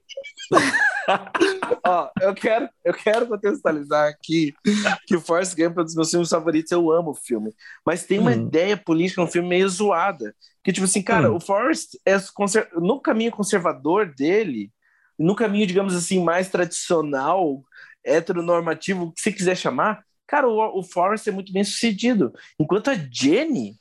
[1.86, 4.52] Ó, eu quero, eu quero contextualizar aqui
[5.06, 7.54] que o Forrest Gump é um dos meus filmes favoritos, eu amo o filme.
[7.84, 8.46] Mas tem uma hum.
[8.46, 10.34] ideia política no filme meio zoada.
[10.64, 11.36] Que, tipo assim, cara, hum.
[11.36, 12.16] o Forrest é
[12.74, 14.72] no caminho conservador dele,
[15.18, 17.62] no caminho, digamos assim, mais tradicional,
[18.06, 22.32] heteronormativo, o que você quiser chamar, cara, o, o Forrest é muito bem sucedido.
[22.58, 23.76] Enquanto a Jenny,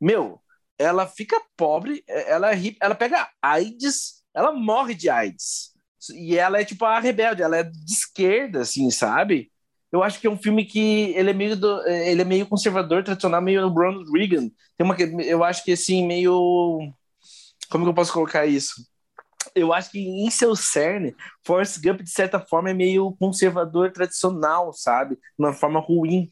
[0.00, 0.40] meu,
[0.78, 5.72] ela fica pobre, ela é ela pega AIDS, ela morre de AIDS.
[6.14, 9.50] E ela é tipo a rebelde, ela é de esquerda, assim, sabe?
[9.92, 13.04] Eu acho que é um filme que ele é meio do, ele é meio conservador,
[13.04, 14.50] tradicional, meio Ronald Reagan.
[14.76, 16.80] Tem uma eu acho que assim meio
[17.70, 18.74] como que eu posso colocar isso?
[19.54, 24.72] Eu acho que em seu cerne, Forrest Gump de certa forma é meio conservador tradicional,
[24.72, 25.16] sabe?
[25.16, 26.30] De uma forma ruim.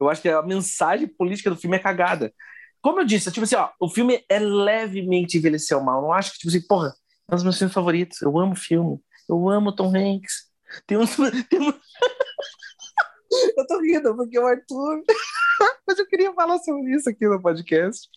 [0.00, 2.32] Eu acho que a mensagem política do filme é cagada.
[2.80, 5.98] Como eu disse, tipo assim, ó, o filme é levemente envelheceu mal.
[5.98, 6.94] Eu não acho que tipo assim, porra,
[7.28, 8.22] é um dos meus filmes favoritos.
[8.22, 8.98] Eu amo o filme.
[9.28, 10.50] Eu amo Tom Hanks.
[10.86, 11.14] Tem uns.
[11.50, 11.72] Tem um...
[13.56, 15.02] eu tô rindo porque o Arthur.
[15.86, 18.08] Mas eu queria falar sobre isso aqui no podcast.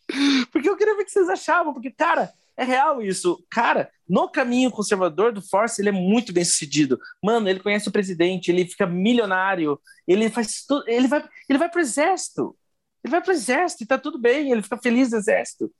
[0.51, 1.73] Porque eu queria ver o que vocês achavam.
[1.73, 3.43] Porque, cara, é real isso.
[3.49, 6.99] Cara, no caminho conservador do Force, ele é muito bem sucedido.
[7.23, 10.83] Mano, ele conhece o presidente, ele fica milionário, ele faz tudo.
[10.87, 12.55] Ele vai, ele vai pro exército.
[13.03, 15.71] Ele vai pro exército e tá tudo bem, ele fica feliz no exército.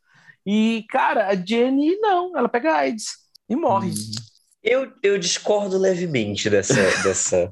[0.45, 3.05] E, cara, a Jenny não, ela pega AIDS
[3.49, 3.91] e morre.
[3.91, 4.12] Hum.
[4.62, 7.51] Eu, eu discordo levemente dessa, dessa,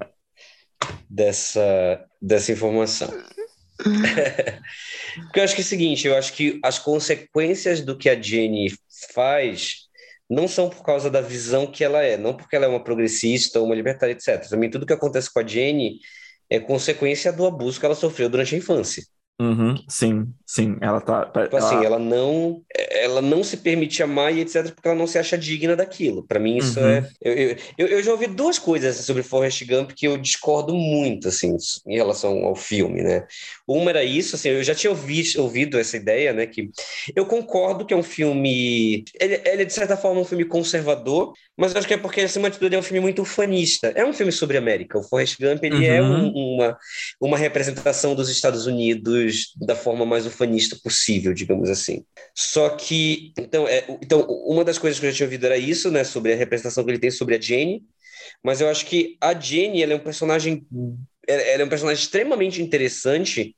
[1.10, 3.10] dessa, dessa informação.
[5.26, 8.20] Porque eu acho que é o seguinte, eu acho que as consequências do que a
[8.20, 8.72] Jenny
[9.14, 9.88] faz
[10.30, 13.60] não são por causa da visão que ela é, não porque ela é uma progressista
[13.60, 14.48] ou uma libertária, etc.
[14.48, 16.00] Também tudo que acontece com a Jenny
[16.50, 19.04] é consequência do abuso que ela sofreu durante a infância.
[19.42, 21.26] Uhum, sim, sim, ela tá.
[21.26, 21.78] Tipo assim, ela...
[21.78, 25.36] assim, ela não, ela não se permite amar e etc, porque ela não se acha
[25.36, 26.22] digna daquilo.
[26.22, 26.86] Para mim, isso uhum.
[26.86, 27.10] é.
[27.20, 31.58] Eu, eu, eu, já ouvi duas coisas sobre Forrest Gump que eu discordo muito, assim,
[31.88, 33.26] em relação ao filme, né?
[33.68, 36.46] Uma era isso, assim, eu já tinha ouvido, ouvido essa ideia, né?
[36.46, 36.70] Que
[37.16, 39.04] eu concordo que é um filme.
[39.20, 42.52] Ele, ele é, de certa forma, um filme conservador, mas acho que é porque, acima
[42.52, 43.92] de tudo, é um filme muito ufanista.
[43.96, 45.00] É um filme sobre a América.
[45.00, 46.14] O Forrest Gump, ele é uhum.
[46.16, 46.78] é um, uma,
[47.20, 52.06] uma representação dos Estados Unidos da forma mais ufanista possível, digamos assim.
[52.36, 55.92] Só que, então, é, então uma das coisas que eu já tinha ouvido era isso,
[55.92, 56.04] né?
[56.04, 57.84] Sobre a representação que ele tem sobre a Jane.
[58.44, 60.66] Mas eu acho que a Jane, ela é um personagem...
[61.28, 63.56] Ela é um personagem extremamente interessante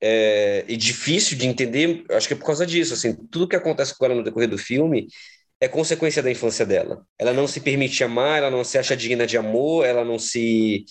[0.00, 3.96] é, e difícil de entender, acho que é por causa disso, assim, tudo que acontece
[3.96, 5.08] com ela no decorrer do filme
[5.60, 7.04] é consequência da infância dela.
[7.18, 10.86] Ela não se permite amar, ela não se acha digna de amor, ela não se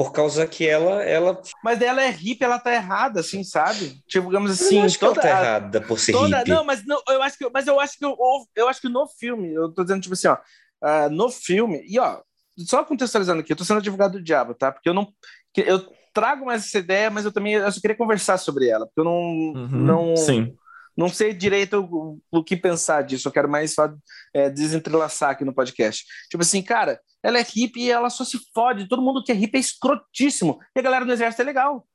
[0.00, 4.00] por causa que ela ela mas ela é hippie ela tá errada assim sabe?
[4.08, 6.50] Tipo digamos assim eu acho toda, que ela tá errada por ser toda, hippie.
[6.52, 8.16] Não mas não, eu acho que mas eu acho que eu,
[8.56, 11.98] eu acho que no filme eu tô dizendo tipo assim ó uh, no filme e
[11.98, 12.18] ó
[12.66, 14.72] só contextualizando aqui eu tô sendo advogado do diabo tá?
[14.72, 15.06] Porque eu não
[15.54, 19.00] eu trago mais essa ideia mas eu também eu só queria conversar sobre ela porque
[19.00, 20.56] eu não uhum, não sim.
[20.96, 23.92] não sei direito o, o que pensar disso, eu quero mais só
[24.32, 26.06] é, desentrelaçar aqui no podcast.
[26.30, 28.88] Tipo assim, cara, ela é hippie e ela só se fode.
[28.88, 30.58] Todo mundo que é hippie é escrotíssimo.
[30.74, 31.86] E a galera do exército é legal.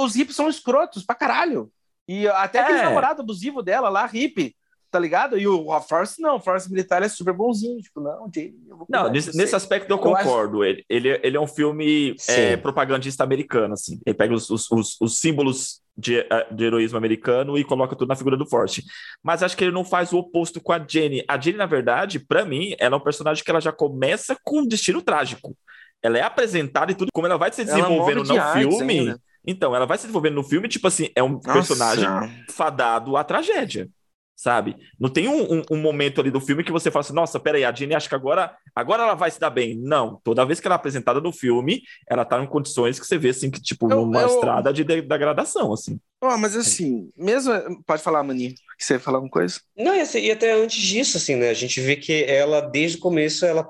[0.00, 1.70] Os hippies são escrotos pra caralho.
[2.06, 2.62] E até é.
[2.62, 4.54] aquele namorado abusivo dela lá, hippie,
[4.90, 5.38] tá ligado?
[5.38, 8.54] E o Force não, o Force militar é super bonzinho, tipo, não, Jay,
[8.88, 10.62] Não, nesse, nesse aspecto eu concordo.
[10.62, 10.84] Eu acho...
[10.88, 14.00] ele, ele, ele é um filme é, propagandista americano, assim.
[14.06, 18.08] Ele pega os, os, os, os símbolos de, eh, de, heroísmo americano e coloca tudo
[18.08, 18.84] na figura do Forte.
[19.22, 21.24] Mas acho que ele não faz o oposto com a Jenny.
[21.28, 24.60] A Jenny, na verdade, para mim, ela é um personagem que ela já começa com
[24.60, 25.56] um destino trágico.
[26.02, 29.16] Ela é apresentada e tudo, como ela vai se desenvolvendo no filme.
[29.46, 31.52] Então, ela vai se desenvolvendo no filme, tipo assim, é um Nossa.
[31.52, 32.08] personagem
[32.50, 33.88] fadado à tragédia,
[34.36, 34.76] sabe?
[34.98, 37.64] Não tem um, um- um momento ali do filme que você fala assim, nossa, peraí,
[37.64, 39.76] a Jenny acho que agora, agora ela vai se dar bem.
[39.78, 43.18] Não, toda vez que ela é apresentada no filme, ela tá em condições que você
[43.18, 45.98] vê, assim, que tipo, Eu- numa eu- estrada de de- degradação, assim.
[46.20, 47.52] Ó, mas assim, mesmo.
[47.84, 49.60] Pode falar, Mani, que você ia falar alguma coisa?
[49.76, 51.50] Não, e, assim, e até antes disso, assim, né?
[51.50, 53.68] A gente vê que ela, desde o começo, ela,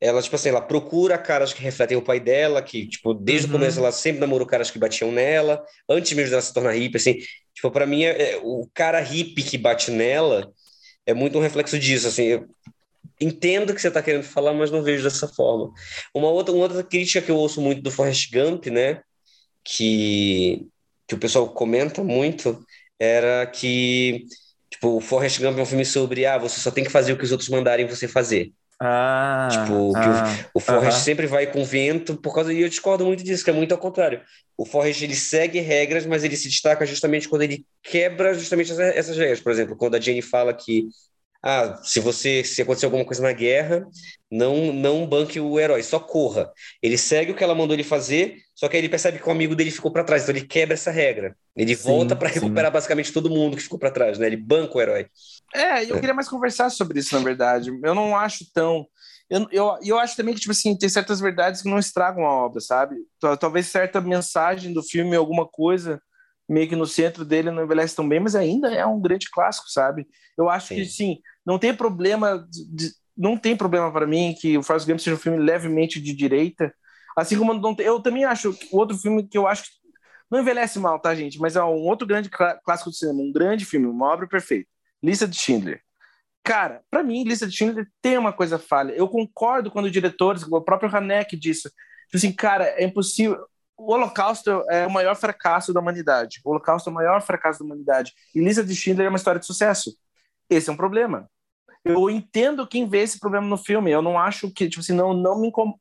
[0.00, 3.50] ela, tipo assim, ela procura caras que refletem o pai dela, que, tipo, desde Uhum.
[3.50, 6.96] o começo ela sempre namorou caras que batiam nela, antes mesmo dela se tornar hippie,
[6.98, 7.18] assim.
[7.56, 10.52] Tipo, pra mim, é- é- o cara hippie que bate nela
[11.06, 12.24] é muito um reflexo disso, assim.
[12.24, 12.48] Eu
[13.20, 15.72] entendo que você tá querendo falar, mas não vejo dessa forma.
[16.14, 19.02] Uma outra, uma outra crítica que eu ouço muito do Forrest Gump, né?
[19.64, 20.66] Que,
[21.08, 22.64] que o pessoal comenta muito,
[23.00, 24.26] era que
[24.70, 27.18] Tipo, o Forrest Gump é um filme sobre, ah, você só tem que fazer o
[27.18, 28.52] que os outros mandarem você fazer.
[28.80, 31.04] Ah, Tipo, que ah, O Forrest Aham.
[31.04, 33.78] sempre vai com vento por causa, e eu discordo muito disso, que é muito ao
[33.78, 34.20] contrário.
[34.56, 38.82] O Forrest, ele segue regras, mas ele se destaca justamente quando ele quebra justamente essa-
[38.84, 39.40] essas regras.
[39.40, 40.88] Por exemplo, quando a Jane fala que,
[41.46, 43.86] ah, se você, se acontecer alguma coisa na guerra,
[44.30, 46.52] não, não banque o herói, só corra.
[46.82, 49.32] Ele segue o que ela mandou ele fazer, só que aí ele percebe que o
[49.32, 51.36] amigo dele ficou para trás, então ele quebra essa regra.
[51.56, 52.68] Ele Sim, volta para sim.
[52.68, 54.26] recuperar basicamente todo mundo que ficou para trás, né?
[54.26, 55.06] Ele banca o herói.
[55.54, 57.70] É, eu queria mais conversar sobre isso, na verdade.
[57.82, 58.86] Eu não acho tão.
[59.28, 62.32] Eu, eu, eu acho também que, tipo assim, tem certas verdades que não estragam a
[62.44, 62.96] obra, sabe?
[63.20, 66.00] Tal- Talvez certa mensagem do filme, alguma coisa,
[66.48, 69.68] meio que no centro dele não envelhece tão bem, mas ainda é um grande clássico,
[69.70, 70.06] sabe?
[70.38, 72.46] Eu acho que, sim, não tem problema.
[72.50, 76.12] de- não tem problema para mim que o Forrest Gump seja um filme levemente de
[76.14, 76.74] direita.
[77.16, 79.70] Assim como não tem, eu também acho o outro filme que eu acho que
[80.30, 81.38] não envelhece mal, tá, gente?
[81.38, 84.68] Mas é um outro grande clá- clássico do cinema, um grande filme, uma obra perfeita.
[85.02, 85.80] Lista de Schindler.
[86.44, 88.92] Cara, pra mim, Lista de Schindler tem uma coisa falha.
[88.92, 93.38] Eu concordo quando diretores, o próprio Haneck disse, tipo assim, cara, é impossível.
[93.76, 96.40] O Holocausto é o maior fracasso da humanidade.
[96.44, 98.12] O Holocausto é o maior fracasso da humanidade.
[98.34, 99.94] E Lista de Schindler é uma história de sucesso.
[100.48, 101.28] Esse é um problema.
[101.84, 103.90] Eu entendo quem vê esse problema no filme.
[103.90, 105.74] Eu não acho que, tipo assim, não, não me incom...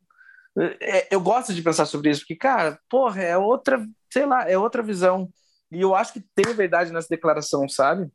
[0.80, 4.58] É, Eu gosto de pensar sobre isso, porque, cara, porra, é outra, sei lá, é
[4.58, 5.30] outra visão.
[5.72, 8.10] E eu acho que tem verdade nessa declaração, sabe?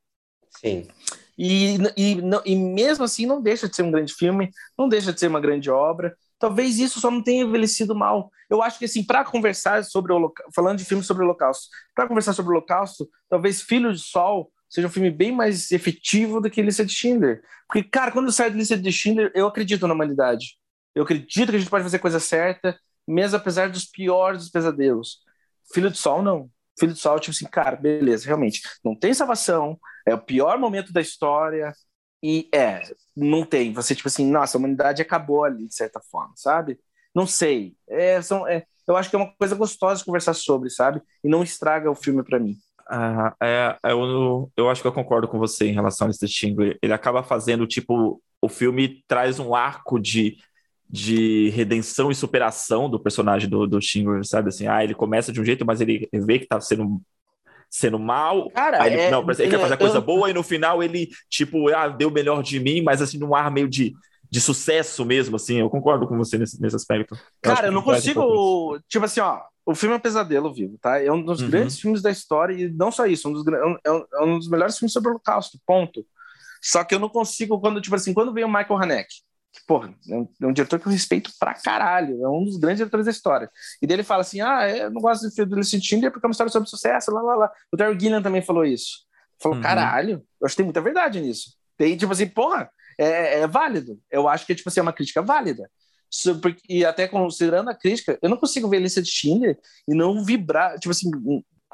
[0.58, 0.88] Sim.
[1.36, 5.12] E, e, não- e mesmo assim não deixa de ser um grande filme, não deixa
[5.12, 6.16] de ser uma grande obra.
[6.40, 8.33] Talvez isso só não tenha envelhecido mal.
[8.48, 11.68] Eu acho que assim, para conversar sobre o Holoca- falando de filmes sobre o Holocausto,
[11.94, 16.40] para conversar sobre o Holocausto, talvez Filho de Sol seja um filme bem mais efetivo
[16.40, 17.42] do que Lista de Schindler.
[17.68, 20.57] Porque, cara, quando sai de Lista de Schindler, eu acredito na humanidade.
[20.94, 25.18] Eu acredito que a gente pode fazer coisa certa, mesmo apesar dos piores dos pesadelos.
[25.72, 26.50] Filho de Sol, não.
[26.79, 28.62] Filho de Sol, tipo assim, cara, beleza, realmente.
[28.83, 31.72] Não tem salvação, é o pior momento da história,
[32.22, 32.83] e é,
[33.16, 33.72] não tem.
[33.72, 36.78] Você, tipo assim, nossa, a humanidade acabou ali, de certa forma, sabe?
[37.14, 37.74] Não sei.
[37.88, 41.00] É, são, é, eu acho que é uma coisa gostosa de conversar sobre, sabe?
[41.24, 42.56] E não estraga o filme para mim.
[42.88, 46.76] Ah, é, eu, eu acho que eu concordo com você em relação a esse Stingler.
[46.83, 50.37] Ele acaba fazendo, tipo, o filme traz um arco de,
[50.88, 53.78] de redenção e superação do personagem do, do
[54.24, 54.48] sabe?
[54.48, 57.00] Assim, ah, ele começa de um jeito, mas ele vê que tá sendo,
[57.70, 58.50] sendo mal.
[58.50, 60.83] Cara, ele, é- não, ele quer fazer a é- coisa eu- boa e no final
[60.83, 63.94] ele, tipo, ah, deu o melhor de mim, mas assim, num ar meio de,
[64.28, 65.59] de sucesso mesmo, assim.
[65.61, 67.16] Eu concordo com você nesse, nesse aspecto.
[67.40, 68.78] Cara, eu não um consigo.
[68.88, 71.00] Tipo assim, ó, o filme é um pesadelo vivo, tá?
[71.00, 71.50] É um dos Uhum.
[71.50, 74.38] grandes filmes da história, e não só isso, um dos, gran- é um, é um
[74.38, 76.04] dos melhores filmes sobre o Holocausto, ponto.
[76.62, 79.92] Só que eu não consigo, quando, tipo assim, quando vem o Michael Haneke, que, porra,
[80.08, 83.06] é um, é um diretor que eu respeito pra caralho, é um dos grandes diretores
[83.06, 83.50] da história.
[83.82, 86.52] E dele fala assim: ah, eu não gosto de Listen Tinder porque é uma história
[86.52, 87.52] sobre sucesso, lá, lá, lá.
[87.72, 89.08] O Terry Gilliam também falou isso.
[89.42, 89.62] Falou, Uhum.
[89.62, 91.54] caralho, eu acho que tem muita verdade nisso.
[91.76, 93.98] Tem, tipo assim, porra, é, é válido.
[94.10, 95.68] Eu acho que, tipo assim, é uma crítica válida.
[96.68, 99.58] E até considerando a crítica, eu não consigo ver lista de Schindler
[99.88, 101.10] e não vibrar, tipo assim,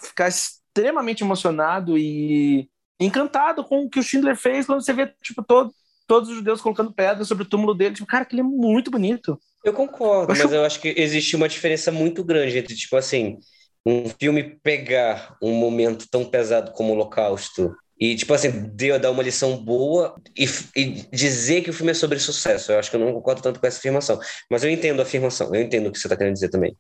[0.01, 2.69] ficar extremamente emocionado e
[3.01, 5.73] encantado com o que o Schindler fez quando você vê, tipo, todo,
[6.07, 7.95] todos os judeus colocando pedra sobre o túmulo dele.
[7.95, 9.39] Tipo, cara, aquele é muito bonito.
[9.65, 12.97] Eu concordo, Eu acho- mas eu acho que existe uma diferença muito grande entre, tipo
[12.97, 13.39] assim,
[13.85, 19.11] um filme pegar um momento tão pesado como o Holocausto e, tipo assim, de- dar
[19.11, 20.45] uma lição boa e,
[20.77, 22.73] e dizer que o filme é sobre sucesso.
[22.73, 24.21] Eu acho que eu não concordo tanto com essa afirmação.
[24.51, 26.77] Mas eu entendo a afirmação, eu entendo o que você está querendo dizer também.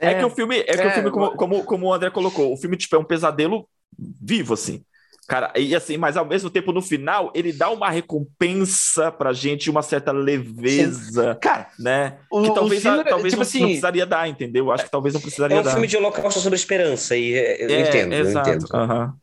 [0.00, 2.52] É, que o filme, é que é, o filme, como, como, como o André colocou,
[2.52, 4.84] o filme tipo, é um pesadelo vivo, assim.
[5.28, 9.68] Cara, e assim, mas ao mesmo tempo, no final, ele dá uma recompensa pra gente,
[9.68, 12.18] uma certa leveza, Cara, né?
[12.30, 14.72] o, que talvez, Schindler, talvez tipo não, assim, não precisaria dar, entendeu?
[14.72, 15.72] Acho que talvez não É precisaria um dar.
[15.72, 18.48] filme de Holocausto sobre esperança, e é, eu É, entendo, eu exato.
[18.48, 18.66] entendo.
[18.74, 19.14] aham.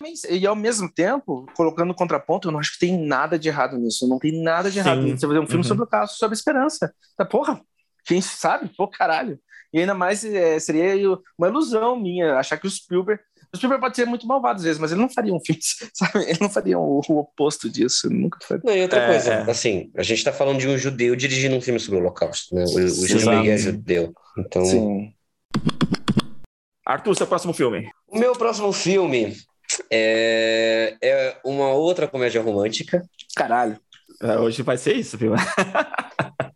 [0.00, 3.76] Mas, E ao mesmo tempo, colocando contraponto, eu não acho que tem nada de errado
[3.78, 4.08] nisso.
[4.08, 5.04] Não tem nada de errado Sim.
[5.04, 5.20] nisso.
[5.20, 5.68] Você fazer um filme Uhum.
[5.68, 6.92] sobre o caso, sobre esperança.
[7.16, 7.60] Tá, porra,
[8.04, 8.68] Quem sabe?
[8.76, 9.38] Pô, caralho.
[9.72, 13.22] E ainda mais é, seria uma ilusão minha achar que o Spielberg.
[13.52, 15.60] O Spielberg pode ser muito malvado às vezes, mas ele não faria um filme,
[15.92, 16.24] sabe?
[16.24, 18.08] Ele não faria o, o oposto disso.
[18.08, 18.62] Nunca faria.
[18.64, 19.50] Não, e outra é, coisa, é.
[19.50, 22.64] assim, a gente tá falando de um judeu dirigindo um filme sobre o Holocausto, né?
[22.64, 24.12] O, o Spielberg é judeu.
[24.38, 24.64] Então.
[24.64, 25.12] Sim.
[26.84, 27.90] Arthur, seu próximo filme.
[28.08, 29.36] O meu próximo filme
[29.90, 33.04] é, é uma outra comédia romântica.
[33.36, 33.78] Caralho.
[34.22, 35.34] É, hoje vai ser isso, viu?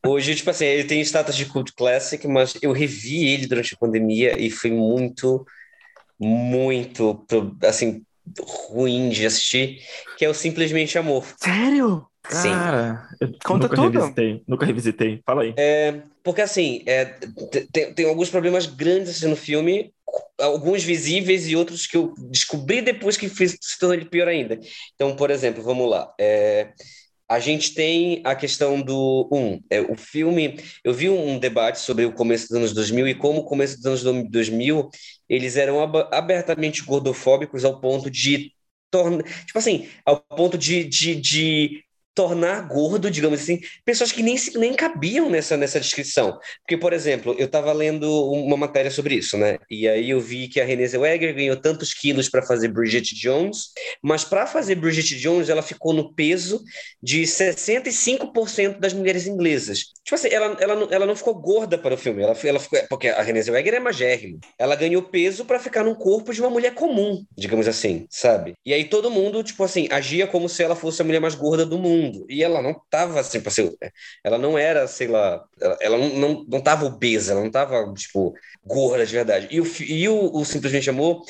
[0.06, 3.76] Hoje, tipo assim, ele tem status de cult classic, mas eu revi ele durante a
[3.76, 5.44] pandemia e foi muito,
[6.18, 7.24] muito,
[7.62, 8.02] assim,
[8.70, 9.80] ruim de assistir,
[10.16, 11.24] que é o Simplesmente Amor.
[11.38, 12.06] Sério?
[12.28, 12.50] Sim.
[12.50, 13.08] Cara,
[13.44, 13.98] Conta nunca tudo.
[13.98, 15.20] Revisitei, nunca revisitei.
[15.24, 15.54] Fala aí.
[15.56, 17.04] É, porque, assim, é,
[17.72, 19.92] tem, tem alguns problemas grandes assim, no filme,
[20.40, 24.58] alguns visíveis e outros que eu descobri depois que fiz, se tornou ele pior ainda.
[24.94, 26.12] Então, por exemplo, vamos lá.
[26.18, 26.72] É,
[27.28, 30.60] a gente tem a questão do um, é, o filme.
[30.84, 34.06] Eu vi um debate sobre o começo dos anos 2000 e como o começo dos
[34.06, 34.88] anos 2000
[35.28, 35.80] eles eram
[36.12, 38.52] abertamente gordofóbicos ao ponto de
[39.46, 41.84] tipo assim, ao ponto de, de, de
[42.16, 46.38] tornar gordo, digamos assim, pessoas que nem, nem cabiam nessa, nessa descrição.
[46.62, 49.58] Porque, por exemplo, eu estava lendo uma matéria sobre isso, né?
[49.70, 53.66] E aí eu vi que a Renée Zellweger ganhou tantos quilos para fazer Bridget Jones,
[54.02, 56.64] mas para fazer Bridget Jones ela ficou no peso
[57.02, 59.92] de 65% das mulheres inglesas.
[60.06, 62.78] Tipo assim, ela, ela, não, ela não ficou gorda para o filme, ela, ela ficou,
[62.88, 64.38] porque a Renée Zellweger é magérrima.
[64.56, 68.54] Ela ganhou peso para ficar no corpo de uma mulher comum, digamos assim, sabe?
[68.64, 71.66] E aí todo mundo, tipo assim, agia como se ela fosse a mulher mais gorda
[71.66, 72.24] do mundo.
[72.28, 73.42] E ela não estava assim,
[74.22, 77.92] ela não era, sei lá, ela, ela não, não, não tava obesa, ela não estava,
[77.94, 78.32] tipo,
[78.64, 79.48] gorda de verdade.
[79.50, 81.20] E o, e o, o Simplesmente Amor,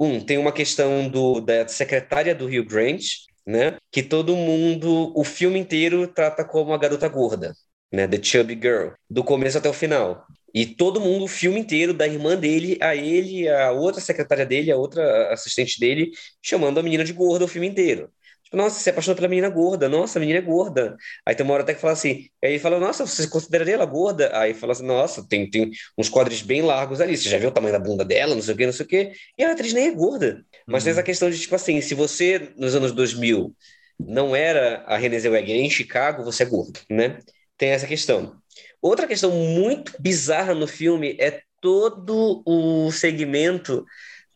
[0.00, 3.76] um, tem uma questão do, da secretária do Rio Grande, né?
[3.92, 7.54] Que todo mundo, o filme inteiro trata como a garota gorda,
[7.92, 8.06] né?
[8.06, 10.26] The Chubby Girl, do começo até o final.
[10.54, 14.72] E todo mundo, o filme inteiro, da irmã dele, a ele, a outra secretária dele,
[14.72, 16.10] a outra assistente dele,
[16.42, 18.10] chamando a menina de gorda o filme inteiro.
[18.46, 19.88] Tipo, nossa, você apaixonou pela menina gorda.
[19.88, 20.96] Nossa, a menina é gorda.
[21.26, 22.28] Aí tem uma hora até que fala assim.
[22.42, 24.30] Aí ele fala, nossa, você consideraria ela gorda?
[24.38, 27.16] Aí fala assim, nossa, tem, tem uns quadros bem largos ali.
[27.16, 28.34] Você já viu o tamanho da bunda dela?
[28.36, 29.12] Não sei o quê, não sei o quê.
[29.36, 30.44] E a atriz nem é gorda.
[30.66, 30.84] Mas uhum.
[30.84, 33.52] tem essa questão de, tipo assim, se você, nos anos 2000,
[33.98, 37.18] não era a Renée Zellweger em Chicago, você é gordo, né?
[37.58, 38.36] Tem essa questão.
[38.80, 43.84] Outra questão muito bizarra no filme é todo o segmento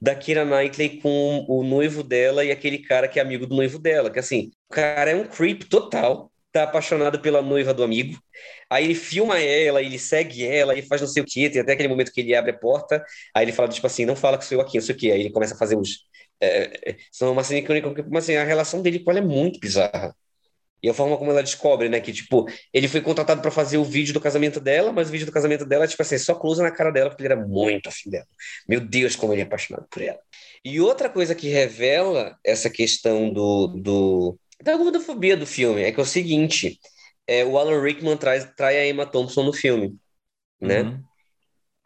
[0.00, 3.78] da Kira Knightley com o noivo dela e aquele cara que é amigo do noivo
[3.78, 4.11] dela.
[4.11, 8.18] Que assim, o cara é um creep total, tá apaixonado pela noiva do amigo.
[8.70, 11.50] Aí ele filma ela, ele segue ela, e faz não sei o quê.
[11.50, 13.04] Tem até aquele momento que ele abre a porta,
[13.35, 15.11] aí ele fala, tipo assim, não fala que sou eu aqui, não sei o quê.
[15.11, 16.06] Aí ele começa a fazer os.
[16.40, 19.61] É, é são uma cena icônica, mas assim, a relação dele com ela é muito
[19.61, 20.14] bizarra.
[20.82, 22.00] E a forma como ela descobre, né?
[22.00, 25.26] Que, tipo, ele foi contratado para fazer o vídeo do casamento dela, mas o vídeo
[25.26, 28.10] do casamento dela, tipo assim, só close na cara dela, porque ele era muito afim
[28.10, 28.26] dela.
[28.68, 30.18] Meu Deus, como ele é apaixonado por ela.
[30.64, 36.00] E outra coisa que revela essa questão do, do da gordofobia do filme é que
[36.00, 36.78] é o seguinte:
[37.26, 39.96] é, o Alan Rickman traz, trai a Emma Thompson no filme,
[40.60, 40.82] né?
[40.82, 41.02] Uhum.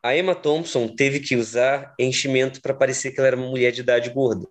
[0.03, 3.81] A Emma Thompson teve que usar enchimento para parecer que ela era uma mulher de
[3.81, 4.47] idade gorda.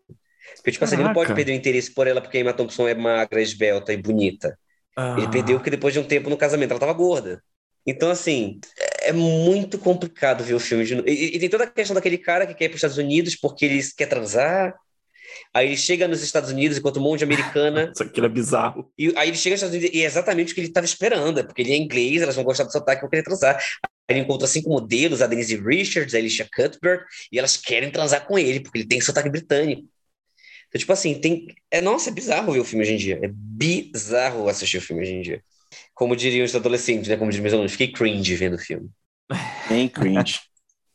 [0.64, 2.88] Porque, tipo assim, ele não pode perder o interesse por ela porque a Emma Thompson
[2.88, 4.58] é magra, esbelta e bonita.
[4.96, 5.16] Ah.
[5.18, 7.44] Ele perdeu porque depois de um tempo no casamento ela tava gorda.
[7.86, 8.62] Então, assim,
[9.02, 11.10] é muito complicado ver o filme de novo.
[11.10, 13.36] E, e, tem toda a questão daquele cara que quer ir para os Estados Unidos
[13.36, 14.74] porque ele quer transar.
[15.54, 17.92] Aí ele chega nos Estados Unidos enquanto um monte de americana.
[17.94, 18.90] Isso aqui é bizarro.
[18.98, 21.42] E aí ele chega nos Estados Unidos e é exatamente o que ele estava esperando,
[21.42, 23.58] é porque ele é inglês, elas vão gostar do sotaque, vão querer transar.
[24.08, 28.26] Aí ele encontra cinco modelos, a Denise Richards, a Alicia Cuthbert, e elas querem transar
[28.26, 29.84] com ele, porque ele tem sotaque britânico.
[30.74, 31.48] Então, tipo assim, tem.
[31.70, 33.20] É, nossa, é bizarro ver o filme hoje em dia.
[33.22, 35.44] É bizarro assistir o filme hoje em dia.
[35.94, 37.16] Como diriam os adolescentes, né?
[37.16, 38.90] Como diriam meus alunos, fiquei cringe vendo o filme.
[39.70, 40.40] Bem cringe.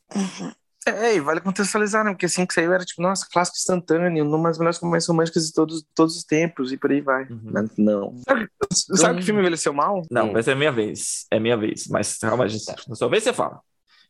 [0.87, 2.11] É, e vale contextualizar, né?
[2.11, 5.53] Porque assim que saiu era tipo, nossa, clássico instantâneo, uma das melhores comédias românticas de
[5.53, 7.25] todos, todos os tempos, e por aí vai.
[7.25, 7.39] Uhum.
[7.43, 8.15] Mas não.
[8.27, 8.49] Sabe,
[8.95, 10.01] sabe que o filme envelheceu mal?
[10.09, 11.27] Não, mas é minha vez.
[11.29, 11.85] É minha vez.
[11.89, 13.59] Mas calma, a gente, na sua vez você fala.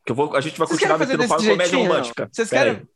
[0.06, 2.30] Que eu vou, a gente vai continuar metendo pau comédia romântica.
[2.32, 2.88] Vocês querem,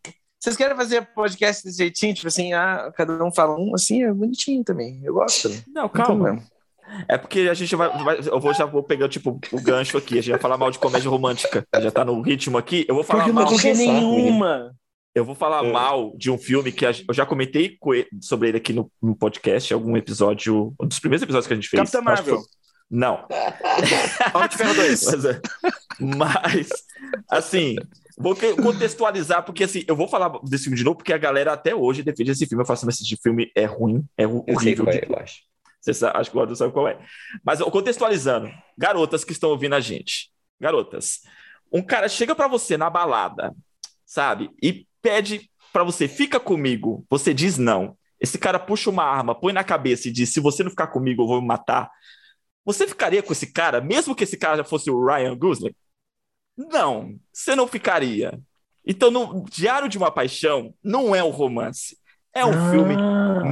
[0.44, 2.14] vocês querem fazer podcast desse jeitinho?
[2.14, 5.00] Tipo assim, ah, cada um fala um, assim, é bonitinho também.
[5.02, 5.50] Eu gosto.
[5.74, 6.44] Não, calma.
[7.08, 10.16] É porque a gente vai, vai, Eu vou, já vou pegar, tipo, o gancho aqui.
[10.16, 11.66] A gente vai falar mal de comédia romântica.
[11.80, 12.84] Já tá no ritmo aqui.
[12.90, 13.50] Eu vou falar porque mal.
[13.50, 14.76] Não de nenhuma.
[15.16, 15.72] Eu vou falar é.
[15.72, 17.78] mal de um filme que eu já comentei
[18.20, 21.70] sobre ele aqui no, no, podcast, algum episódio, um dos primeiros episódios que a gente
[21.70, 21.80] fez.
[21.80, 22.42] Capitão Marvel.
[22.92, 23.26] Não.
[24.36, 25.06] Homem de Ferro 2.
[25.06, 25.42] Mas, é.
[26.18, 26.70] mas,
[27.30, 27.76] assim,
[28.18, 31.74] Vou contextualizar, porque assim, eu vou falar desse filme de novo, porque a galera até
[31.74, 32.62] hoje defende esse filme.
[32.62, 34.86] Eu faço, mas esse filme é ruim, é horrível.
[34.86, 35.42] Eu é, eu acho.
[35.82, 36.98] Você sabe, acho que o Eduardo sabe qual é.
[37.44, 41.22] Mas contextualizando, garotas que estão ouvindo a gente, garotas,
[41.72, 43.54] um cara chega pra você na balada,
[44.06, 44.50] sabe?
[44.62, 47.06] E pede pra você, fica comigo.
[47.10, 47.98] Você diz não.
[48.20, 51.24] Esse cara puxa uma arma, põe na cabeça e diz: se você não ficar comigo,
[51.24, 51.90] eu vou me matar.
[52.64, 55.76] Você ficaria com esse cara, mesmo que esse cara já fosse o Ryan Gosling?
[56.58, 58.40] Não, você não ficaria.
[58.86, 61.98] Então, no Diário de uma Paixão não é um romance.
[62.34, 62.72] É um Ah.
[62.72, 62.96] filme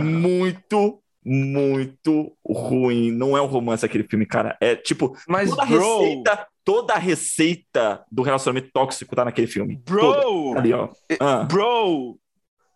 [0.03, 3.11] muito, muito ruim.
[3.11, 4.57] Não é um romance aquele filme, cara.
[4.59, 9.47] É tipo, Mas, toda a bro, receita, toda a receita do relacionamento tóxico tá naquele
[9.47, 9.77] filme.
[9.85, 10.19] Toda.
[10.21, 10.89] bro, Ali, ó.
[11.19, 11.43] Ah.
[11.43, 12.19] bro,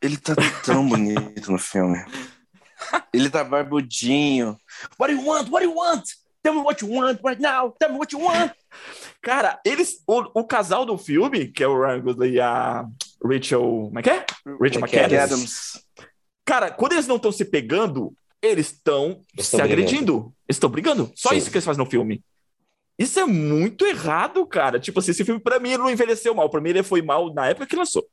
[0.02, 0.34] ele tá
[0.66, 1.98] tão bonito no filme.
[3.14, 4.58] Ele tá barbudinho.
[5.00, 5.50] What do you want?
[5.50, 6.04] What do you want?
[6.44, 7.74] Tell me what you want right now.
[7.80, 8.54] Tell me what you want.
[9.22, 10.04] Cara, eles.
[10.08, 12.86] O, o casal do filme, que é o Ryan Gosling e a
[13.24, 13.62] Rachel.
[13.62, 14.26] Como é que é?
[14.62, 15.84] Rachel McAdams.
[16.46, 20.34] Cara, quando eles não estão se pegando, eles estão se tão agredindo.
[20.48, 21.12] Estão brigando.
[21.16, 21.38] Só Sim.
[21.38, 22.24] isso que eles fazem no filme.
[22.98, 24.80] Isso é muito errado, cara.
[24.80, 26.50] Tipo assim, esse filme, pra mim, ele não envelheceu mal.
[26.50, 28.06] Pra mim, ele foi mal na época que lançou.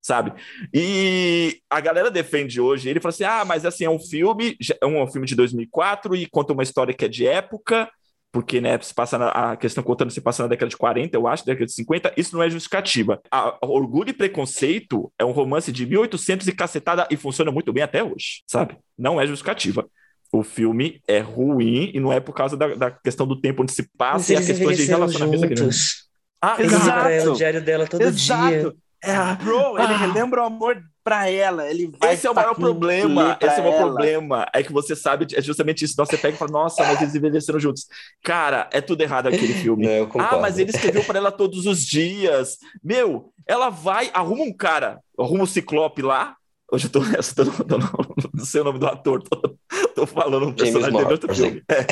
[0.00, 0.32] Sabe?
[0.72, 2.88] E a galera defende hoje.
[2.88, 6.26] Ele fala assim: ah, mas assim, é um filme, é um filme de 2004 e
[6.26, 7.90] conta uma história que é de época,
[8.36, 11.26] porque né, se passa na, a questão contando se passa na década de 40, eu
[11.26, 12.12] acho, década de 50.
[12.18, 13.18] Isso não é justificativa.
[13.30, 17.82] A, Orgulho e Preconceito é um romance de 1800 e cacetada e funciona muito bem
[17.82, 18.76] até hoje, sabe?
[18.98, 19.86] Não é justificativa.
[20.30, 23.72] O filme é ruim e não é por causa da, da questão do tempo onde
[23.72, 25.44] se passa e a questão de relacionamento.
[25.44, 25.60] é grande.
[25.62, 26.06] juntos.
[26.42, 27.08] Ah, Exato.
[27.08, 28.08] ela o diário dela todo dia.
[28.08, 28.76] Exato.
[29.02, 29.96] É, Bro, ele Ah.
[29.96, 30.76] relembra o amor
[31.06, 31.70] pra ela.
[31.70, 33.38] Ele vai Esse é o maior problema.
[33.40, 33.86] Esse é o maior ela.
[33.92, 34.46] problema.
[34.52, 35.94] É que você sabe, é justamente isso.
[35.96, 37.86] Nossa, você pega e fala, nossa, mas eles envelheceram juntos.
[38.24, 39.86] Cara, é tudo errado aquele filme.
[39.86, 40.10] Não.
[40.18, 42.58] Ah, mas ele escreveu para ela todos os dias.
[42.82, 46.34] Meu, ela vai, arruma um cara, arruma um ciclope lá.
[46.72, 49.56] Hoje eu tô nessa, tô, tô, tô, não sei o nome do ator, tô,
[49.94, 51.62] tô falando um James personagem de outro filme.
[51.68, 51.84] É.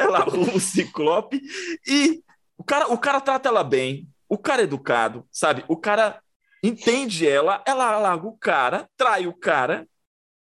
[0.02, 1.42] Ela arruma um ciclope
[1.86, 2.22] e
[2.56, 5.62] o cara, o cara trata ela bem, o cara é educado, sabe?
[5.68, 6.18] O cara
[6.62, 9.86] entende ela, ela larga o cara, trai o cara,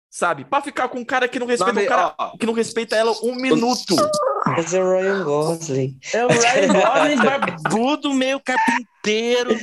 [0.09, 0.45] sabe?
[0.45, 3.11] Pra ficar com um cara que não respeita o cara, ó, que não respeita ela
[3.23, 3.95] um minuto.
[4.45, 5.99] Mas é o Ryan Gosling.
[6.13, 9.57] É o Ryan Gosling barbudo, meio carpinteiro.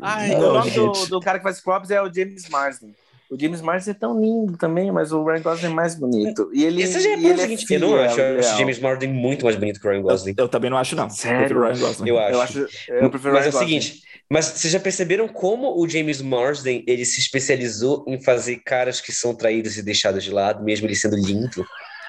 [0.00, 2.94] Ai, Não, o nome do, do cara que faz Clopes é o James Marsden.
[3.32, 6.50] O James Marsden é tão lindo também, mas o Ryan Gosling é mais bonito.
[6.52, 8.20] E ele, Esse já é e ele seguinte, fiel, eu não acho.
[8.20, 10.34] Eu acho o James Marsden muito mais bonito que o Ryan Gosling.
[10.36, 11.08] Eu também não acho, não.
[11.08, 11.36] Sério?
[11.36, 12.08] Eu prefiro o Ryan Gosling.
[12.10, 12.32] Eu acho.
[12.34, 12.58] Eu acho,
[12.90, 13.80] eu prefiro Mas Ryan é o Gosling.
[13.80, 19.00] seguinte, mas vocês já perceberam como o James Marsden ele se especializou em fazer caras
[19.00, 21.64] que são traídos e deixados de lado, mesmo ele sendo lindo?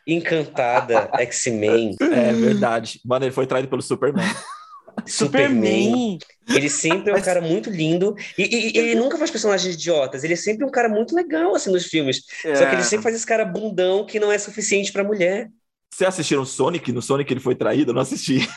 [0.05, 2.99] Encantada, X-Men, É verdade.
[3.05, 4.26] Mano, ele foi traído pelo Superman.
[5.06, 5.08] Superman.
[5.08, 6.18] Superman.
[6.50, 9.74] Ele sempre é um Mas- cara muito lindo e, e- e ele nunca faz personagens
[9.76, 10.24] idiotas.
[10.24, 12.18] Ele é sempre um cara muito legal assim nos filmes.
[12.41, 12.84] Só que ele É.
[12.84, 15.50] sempre faz esse cara bundão que não é suficiente pra mulher.
[15.94, 16.91] Vocês assistiram Sonic?
[16.91, 17.91] No Sonic ele foi traído?
[17.91, 18.48] Eu não assisti.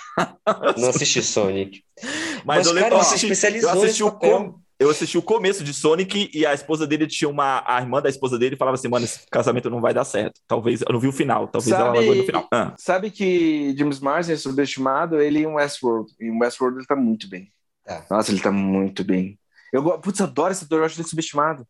[0.78, 1.82] Não assisti Sonic.
[2.02, 5.22] Mas, Mas, eu lembro cara, eu assisti, especializou eu assisti o com- eu assisti o
[5.22, 7.62] começo de Sonic e a esposa dele tinha uma.
[7.66, 10.40] A irmã da esposa dele falava assim: mano, esse casamento não vai dar certo.
[10.46, 10.82] Talvez.
[10.82, 11.48] Eu não vi o final.
[11.48, 12.48] Talvez ela Sabe- largou no final.
[12.52, 15.20] Ah, Sabe que James Marsden é subestimado?
[15.20, 16.12] Ele em Westworld.
[16.20, 17.50] Em Westworld ele tá muito bem.
[17.84, 18.04] Tá.
[18.10, 19.38] Nossa, ele tá muito bem.
[19.72, 21.66] Eu, putz, adoro esse ator, eu acho ele subestimado.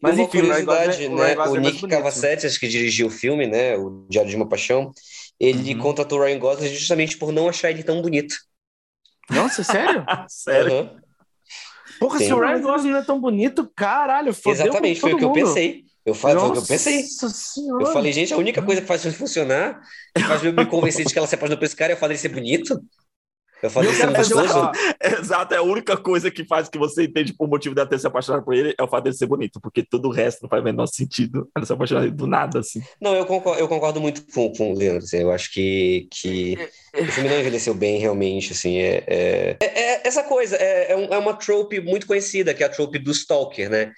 [0.00, 1.14] Mas Uma enfim, o curiosidade, né?
[1.14, 1.88] Gosling O é mais Nick bonito.
[1.88, 3.76] Cavassetes, que dirigiu o filme, né?
[3.76, 4.92] O Diário de uma Paixão,
[5.40, 5.80] ele Uhum.
[5.80, 8.34] contratou o Ryan Gosling justamente por não achar ele tão bonito.
[9.30, 10.04] Nossa, sério?
[10.28, 10.72] sério.
[10.72, 11.03] Aham.
[11.98, 12.26] Porra, Sim.
[12.26, 15.28] se o Ryan Gosling não é tão bonito, caralho, fodeu Exatamente, foi o que eu
[15.28, 15.40] mundo.
[15.40, 15.84] pensei.
[16.04, 17.02] Eu, fa- foi o que eu Nossa pensei.
[17.02, 17.82] senhora.
[17.84, 19.80] Eu falei, gente, a única coisa que faz isso funcionar,
[20.14, 21.98] que faz eu me convencer de que ela se apaixonou por esse cara, é o
[21.98, 22.78] fato dele ser bonito.
[23.66, 24.72] Eu falei, quero fazer uma...
[25.20, 28.06] Exato, é a única coisa que faz que você entende por motivo dela ter se
[28.06, 30.60] apaixonado por ele é o fato dele ser bonito, porque todo o resto não faz
[30.62, 31.48] o menor sentido.
[31.56, 32.82] Ela se apaixonar do nada, assim.
[33.00, 35.04] Não, eu concordo, eu concordo muito com, com o Leandro.
[35.04, 36.56] assim, eu acho que, que
[36.98, 38.52] o filme não envelheceu bem, realmente.
[38.52, 42.62] Assim, é, é, é- é essa coisa, é, é, é uma trope muito conhecida, que
[42.62, 43.92] é a trope do stalker, né?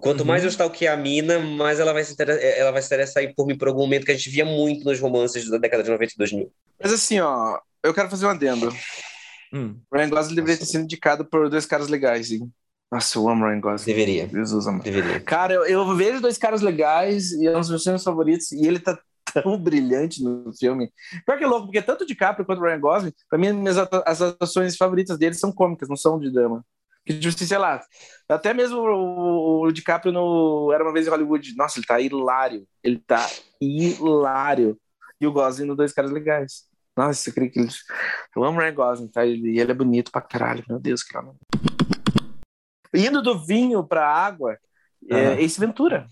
[0.00, 0.26] Quanto Uhum.
[0.26, 3.46] mais eu stalkear a mina, mais ela vai, se inter- ela vai se interessar por
[3.48, 6.12] mim por algum momento que a gente via muito nos romances da década de 90
[6.14, 6.52] e 2000.
[6.80, 8.72] Mas assim, ó, eu quero fazer um adendo.
[9.52, 9.80] Hum.
[9.90, 12.50] O Ryan Gosling deveria ter sido indicado por dois caras legais, hein?
[12.90, 13.86] Nossa, eu amo o Ryan Gosling.
[13.86, 14.82] Deveria, Jesus, amor.
[14.82, 15.20] deveria.
[15.20, 18.66] Cara, eu, eu vejo dois caras legais e é um dos meus filmes favoritos e
[18.66, 18.98] ele tá
[19.32, 20.90] tão brilhante no filme.
[21.26, 23.76] Pior que é louco, porque tanto o DiCaprio quanto o Ryan Gosling, pra mim, minhas
[23.78, 26.64] as atuações favoritas deles são cômicas, não são de drama.
[27.04, 27.80] Que, tipo, assim, sei lá,
[28.28, 32.66] até mesmo o, o DiCaprio no Era Uma Vez em Hollywood, nossa, ele tá hilário.
[32.82, 33.28] Ele tá
[33.60, 34.78] hilário.
[35.20, 36.71] E o Gosling no Dois Caras Legais.
[36.96, 37.78] Nossa, eu creio que eles...
[38.36, 39.24] Eu amo o Ryan Gosling, tá?
[39.24, 41.16] E ele é bonito pra caralho, meu Deus, que.
[42.94, 44.58] Indo do vinho pra água,
[45.10, 45.40] é Aham.
[45.40, 46.06] Ace Ventura.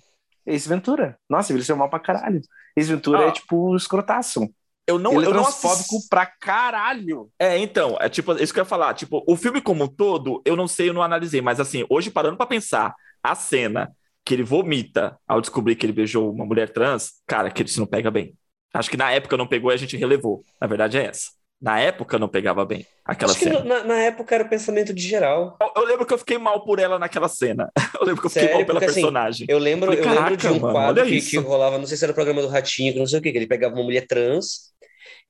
[0.46, 1.18] Ace Ventura.
[1.28, 2.40] Nossa, envelheceu mal pra caralho.
[2.76, 3.28] Ace Ventura Ah.
[3.28, 4.48] é tipo escrotaço.
[4.86, 7.30] eu não, ele é eu não transfóbico assisti- pra caralho.
[7.38, 8.94] É, então, é tipo, isso que eu ia falar.
[8.94, 12.10] Tipo, o filme como um todo, eu não sei, eu não analisei, mas assim, hoje
[12.10, 13.92] parando pra pensar, a cena
[14.24, 17.86] que ele vomita ao descobrir que ele beijou uma mulher trans, cara, que isso não
[17.86, 18.34] pega bem.
[18.72, 20.42] Acho que na época não pegou e a gente relevou.
[20.60, 21.30] Na verdade é essa.
[21.60, 23.62] Na época não pegava bem aquela Acho que cena.
[23.62, 25.58] na, na época era o pensamento de geral.
[25.60, 27.70] Eu, eu lembro que eu fiquei mal por ela naquela cena.
[28.00, 28.56] Eu lembro que eu fiquei Sério?
[28.56, 29.46] mal pela Porque, assim, personagem.
[29.50, 31.86] Eu lembro, Falei, eu lembro "Caraca, de um mano, quadro que, isso." que rolava, não
[31.86, 33.74] sei se era o programa do Ratinho, que não sei o quê, que ele pegava
[33.74, 34.70] uma mulher trans,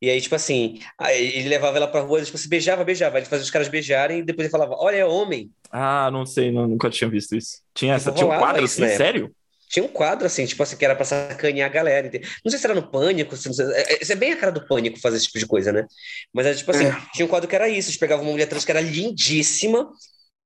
[0.01, 0.79] e aí, tipo assim,
[1.11, 4.23] ele levava ela pra rua, tipo, se beijava, beijava, ele fazia os caras beijarem, e
[4.23, 5.51] depois ele falava, olha, é homem.
[5.71, 7.59] Ah, não sei, não- nunca tinha visto isso.
[7.75, 9.35] Tinha essa, Tipo, tinha um quadro assim, sério?
[9.71, 12.09] Tinha um quadro, assim, tipo assim, que era pra sacanear a galera.
[12.09, 12.29] entende?
[12.45, 14.53] Não sei se era no Pânico, se sei- é- é- isso é bem a cara
[14.53, 15.87] do Pânico fazer esse tipo de coisa, né?
[16.35, 16.97] Mas era tipo assim, É.
[17.15, 19.91] tinha um quadro que era isso, eles pegavam uma mulher trans que era lindíssima,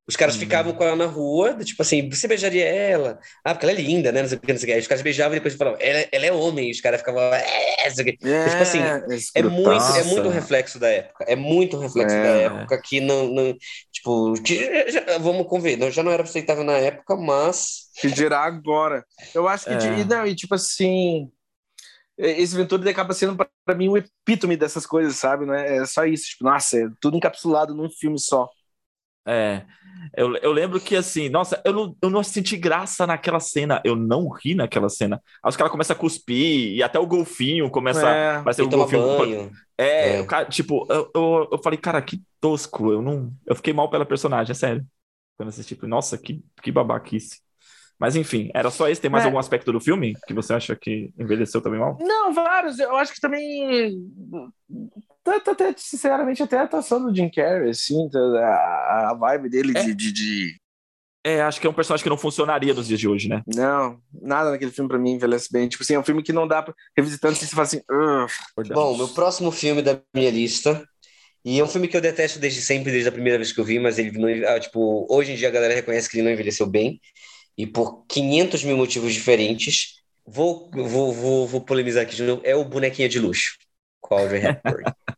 [0.07, 0.39] os caras Hum.
[0.39, 3.19] ficavam com ela na rua, tipo assim, você beijaria ela?
[3.45, 4.21] Ah, porque ela é linda, né?
[4.23, 4.81] Não sei o que, não sei o que.
[4.81, 7.95] Os caras beijavam e depois falavam, ela, ela é homem, os caras ficavam, é, não
[7.95, 8.29] sei o que.
[8.29, 8.79] É, tipo assim,
[9.35, 11.25] É muito, é muito um reflexo da época.
[11.27, 12.23] É muito um reflexo É.
[12.23, 13.55] da época que não, não
[13.93, 14.57] tipo, que
[14.91, 19.05] já- já- vamos conver, não- já não era aceitável na época, mas Que dirá agora.
[19.35, 19.73] Eu acho que.
[19.73, 20.01] É.
[20.01, 21.31] E, não, e tipo assim.
[22.17, 25.47] Esse Ventura ele acaba sendo pra pra mim o epítome dessas coisas, sabe?
[25.47, 25.79] Né?
[25.79, 26.27] É só isso.
[26.31, 28.47] Tipo, nossa, é tudo encapsulado num filme só.
[29.27, 29.63] É,
[30.17, 33.97] eu, eu lembro que assim, nossa, eu não, eu não senti graça naquela cena, eu
[33.97, 35.21] não ri naquela cena.
[35.43, 38.09] Aí os caras começam a cuspir e até o golfinho começa.
[38.09, 38.43] É.
[38.43, 39.03] Vai ser o golfinho.
[39.19, 39.51] banho.
[39.79, 40.21] É, É.
[40.21, 43.33] o cara, tipo, eu, eu, eu falei, cara, que tosco, eu não.
[43.47, 44.85] Eu fiquei mal pela personagem, é sério.
[45.37, 47.43] Quando assisti, tipo, nossa, que, que babaquice.
[47.99, 49.01] Mas enfim, era só esse.
[49.01, 49.27] Tem mais É.
[49.27, 51.97] algum aspecto do filme que você acha que envelheceu também mal?
[52.01, 52.79] Não, vários.
[52.79, 53.97] Eu acho que também.
[55.27, 59.83] Até, até, sinceramente, até a atuação do Jim Carrey, assim, a, a vibe dele É.
[59.85, 60.61] de, de, de-
[61.27, 63.43] É, acho que é um personagem que não funcionaria nos dias de hoje, né?
[63.47, 65.69] Não, nada naquele filme pra mim envelhece bem.
[65.69, 66.75] Tipo assim, é um filme que não dá pra.
[66.97, 67.81] Revisitando, você fala assim.
[67.91, 68.27] "Ugh".
[68.75, 70.87] Bom, meu próximo filme da minha lista,
[71.45, 73.65] e é um filme que eu detesto desde sempre, desde a primeira vez que eu
[73.65, 76.33] vi, mas ele não, ah, tipo, hoje em dia a galera reconhece que ele não
[76.33, 77.01] envelheceu bem,
[77.59, 79.97] e por 500 mil motivos diferentes,
[80.27, 83.57] vou, vou, vou, vou polemizar aqui de novo, é o Bonequinha de Luxo,
[84.01, 84.87] com a Audrey Hepburn.
[84.89, 84.95] É,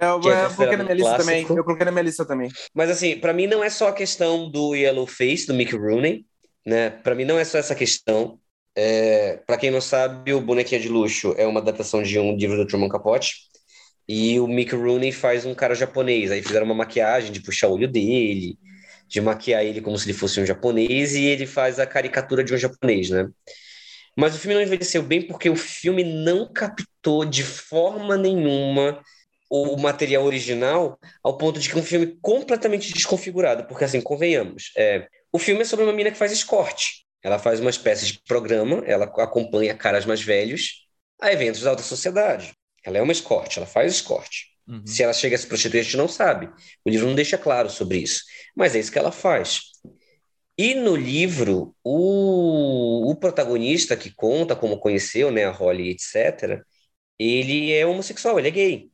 [0.00, 1.44] eu, Que é eu coloquei na minha lista considerado também.
[1.44, 1.56] clássico.
[1.56, 2.50] Eu coloquei na minha lista também.
[2.74, 6.24] Mas assim, pra mim não é só a questão do Yellow Face, do Mickey Rooney,
[6.66, 6.90] né?
[6.90, 8.38] Para mim não é só essa questão.
[8.76, 12.56] É, para quem não sabe, o Bonequinha de Luxo é uma adaptação de um livro
[12.56, 13.34] do Truman Capote.
[14.08, 16.30] E o Mickey Rooney faz um cara japonês.
[16.30, 18.58] Aí fizeram uma maquiagem de puxar o olho dele,
[19.08, 22.54] de maquiar ele como se ele fosse um japonês, e ele faz a caricatura de
[22.54, 23.28] um japonês, né?
[24.16, 29.00] Mas o filme não envelheceu bem porque o filme não captou de forma nenhuma
[29.50, 34.70] o material original ao ponto de que é um filme completamente desconfigurado, porque assim, convenhamos,
[34.76, 37.04] é, o filme é sobre uma mina que faz escorte.
[37.22, 40.86] Ela faz uma espécie de programa, ela acompanha caras mais velhos
[41.20, 42.54] a eventos da alta sociedade.
[42.82, 44.46] Ela é uma escorte, ela faz escorte.
[44.66, 44.86] Uhum.
[44.86, 46.48] Se ela chega a se prostituir, a gente não sabe.
[46.84, 48.22] O livro não deixa claro sobre isso.
[48.56, 49.62] Mas é isso que ela faz.
[50.56, 56.62] E no livro, o, o protagonista que conta como conheceu, né, a Holly, etc.,
[57.18, 58.89] ele é homossexual, ele é gay.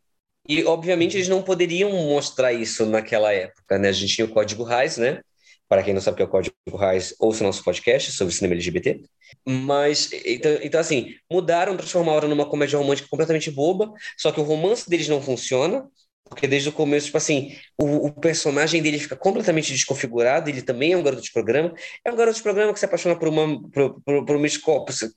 [0.48, 3.88] E, obviamente, eles não poderiam mostrar isso naquela época, né?
[3.88, 5.20] A gente tinha o Código Reis, né?
[5.68, 8.54] Para quem não sabe o que é o Código Reis, ouça nosso podcast sobre cinema
[8.54, 9.00] LGBT.
[9.44, 14.88] Mas, então, então, assim, mudaram, transformaram numa comédia romântica completamente boba, só que o romance
[14.88, 15.88] deles não funciona,
[16.28, 20.92] porque desde o começo, tipo assim, o, o personagem dele fica completamente desconfigurado, ele também
[20.92, 21.74] é um garoto de programa,
[22.04, 24.90] é um garoto de programa que se apaixona por uma, por, por, por uma escola,
[24.90, 25.10] se,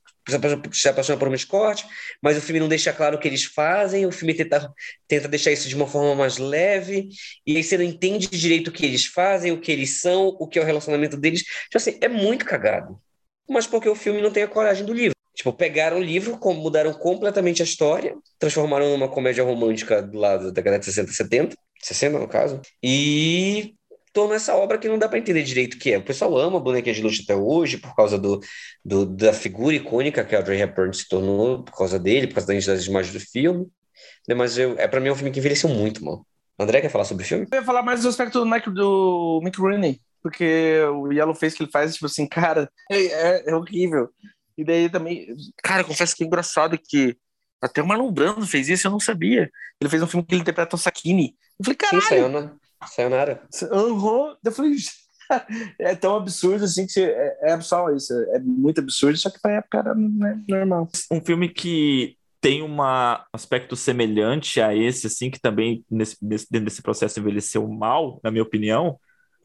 [0.72, 1.86] se apaixona por uma escorte,
[2.22, 4.72] mas o filme não deixa claro o que eles fazem, o filme tenta,
[5.08, 7.10] tenta deixar isso de uma forma mais leve,
[7.46, 10.48] e aí você não entende direito o que eles fazem, o que eles são, o
[10.48, 11.44] que é o relacionamento deles.
[11.68, 13.00] Então, assim, é muito cagado.
[13.50, 15.19] Mas porque o filme não tem a coragem do livro.
[15.40, 20.52] Tipo, pegaram o livro, mudaram completamente a história, transformaram numa comédia romântica do lado da
[20.52, 23.74] década de 60, 70, 60 no caso, e
[24.12, 25.98] tornou essa obra que não dá para entender direito o que é.
[25.98, 28.42] O pessoal ama Bonequinha de Luxo até hoje, por causa do,
[28.84, 32.54] do, da figura icônica que a Audrey Hepburn se tornou, por causa dele, por causa
[32.74, 33.66] das imagens do filme.
[34.28, 36.28] Né, Mas eu, é para mim é um filme que envelheceu muito, mano.
[36.60, 37.48] André quer falar sobre o filme?
[37.50, 41.56] Eu ia falar mais do aspecto do Mick, do Mick Rooney, porque o Yellow Face
[41.56, 44.10] que ele faz, tipo assim, cara, é- é horrível.
[44.60, 45.26] E daí também,
[45.64, 47.16] cara, confesso que é engraçado que
[47.62, 49.50] até o Marlon Brando fez isso, eu não sabia.
[49.80, 51.34] Ele fez um filme que ele interpreta o Sakine.
[51.58, 52.58] Eu falei, Sim, caralho, Sayonara.
[52.86, 53.42] Sayonara.
[53.72, 54.36] Uhum.
[54.44, 54.76] Eu falei,
[55.80, 59.40] é tão absurdo assim que você, é, é só isso, é muito absurdo, só que
[59.42, 60.90] pra época era né, normal.
[61.10, 62.78] Um filme que tem um
[63.34, 68.30] aspecto semelhante a esse, assim, que também nesse, nesse- dentro desse processo envelheceu mal, na
[68.30, 69.00] minha opinião,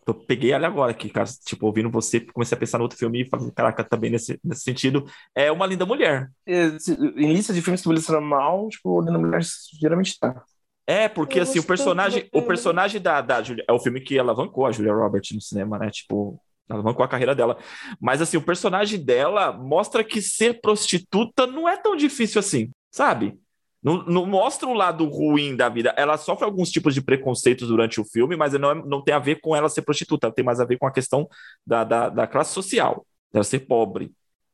[0.05, 1.29] tô, peguei ela agora aqui, cara.
[1.45, 4.63] Tipo, ouvindo você, comecei a pensar no outro filme e falei, caraca, também nesse, nesse
[4.63, 5.05] sentido.
[5.35, 6.31] É Uma Linda Mulher.
[6.47, 9.41] Em lista de filmes que envelheceram mal, tipo, Linda Mulher
[9.81, 10.43] geralmente tá.
[10.87, 14.67] É, porque assim, o personagem, o personagem da, da Julia, é o filme que alavancou
[14.67, 15.91] a Julia Roberts no cinema, né?
[15.91, 16.39] Tipo,
[16.69, 17.57] alavancou a carreira dela.
[17.99, 23.39] Mas assim, o personagem dela mostra que ser prostituta não é tão difícil assim, sabe?
[23.85, 25.95] Não, não, mostra um lado ruim da vida.
[25.99, 29.19] Ela sofre alguns tipos de preconceitos durante o filme, mas não, é, não tem a
[29.19, 31.29] ver com ela ser prostituta, tem mais a ver com a questão
[31.67, 34.11] da, da, da classe social, dela ser pobre,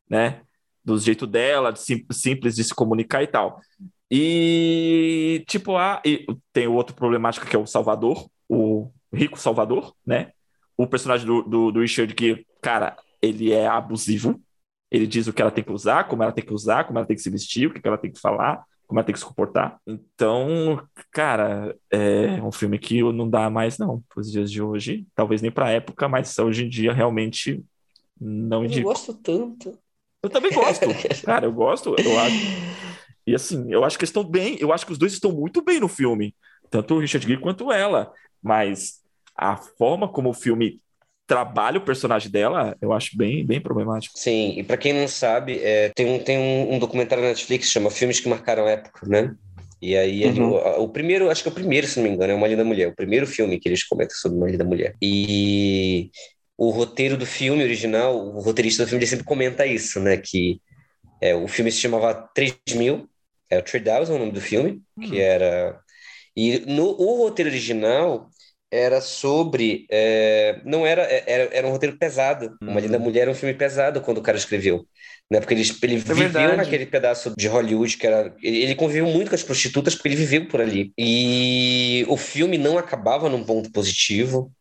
[0.09, 0.41] né?
[0.83, 3.61] Do jeito dela, de sim, simples de se comunicar e tal.
[4.11, 9.95] E, tipo, a, e tem o outro problemático que é o Salvador, o rico Salvador,
[10.05, 10.31] né?
[10.75, 14.41] O personagem do, do, do Richard, que, cara, ele é abusivo.
[14.91, 17.07] Ele diz o que ela tem que usar, como ela tem que usar, como ela
[17.07, 18.61] tem que se vestir, o que ela tem que falar
[18.91, 19.79] como ela tem que se comportar.
[19.87, 25.07] Então, cara, é um filme que não dá mais, não, para os dias de hoje.
[25.15, 27.63] Talvez nem para a época, mas hoje em dia realmente
[28.19, 28.81] não indico.
[28.81, 29.79] Eu gosto tanto.
[30.21, 30.85] Eu também gosto.
[31.23, 32.35] cara, eu gosto, eu acho.
[33.25, 35.63] E assim, eu acho que eles estão bem, eu acho que os dois estão muito
[35.63, 36.35] bem no filme.
[36.69, 38.11] Tanto o Richard Gere quanto ela.
[38.43, 38.99] Mas
[39.37, 40.81] a forma como o filme
[41.31, 44.19] trabalha o personagem dela, eu acho bem, bem problemático.
[44.19, 47.67] Sim, e para quem não sabe, é, tem, um, tem um, um, documentário na Netflix
[47.67, 49.33] que chama Filmes que Marcaram Época, né?
[49.81, 50.51] E aí, uhum.
[50.51, 52.65] o, o, primeiro, acho que é o primeiro, se não me engano, é Uma Linda
[52.65, 54.93] Mulher, o primeiro filme que eles comentam sobre Uma Linda Mulher.
[55.01, 56.11] E
[56.57, 60.17] o roteiro do filme original, o roteirista do filme, ele sempre comenta isso, né?
[60.17, 60.59] Que
[61.21, 63.07] é, o filme se chamava 3000,
[63.49, 65.09] é o 3000 o nome do filme, uhum.
[65.09, 65.79] que era...
[66.35, 68.29] E no o roteiro original,
[68.71, 69.85] era sobre.
[69.91, 71.55] É, não era, é, era.
[71.55, 72.57] Era um roteiro pesado.
[72.61, 73.03] Uma Linda uhum.
[73.03, 74.87] Mulher era um filme pesado quando o cara escreveu.
[75.29, 75.39] Né?
[75.39, 76.57] Porque ele, ele é viveu verdade.
[76.57, 78.33] naquele pedaço de Hollywood que era.
[78.41, 80.93] Ele conviveu muito com as prostitutas porque ele viveu por ali.
[80.97, 84.51] E o filme não acabava num ponto positivo.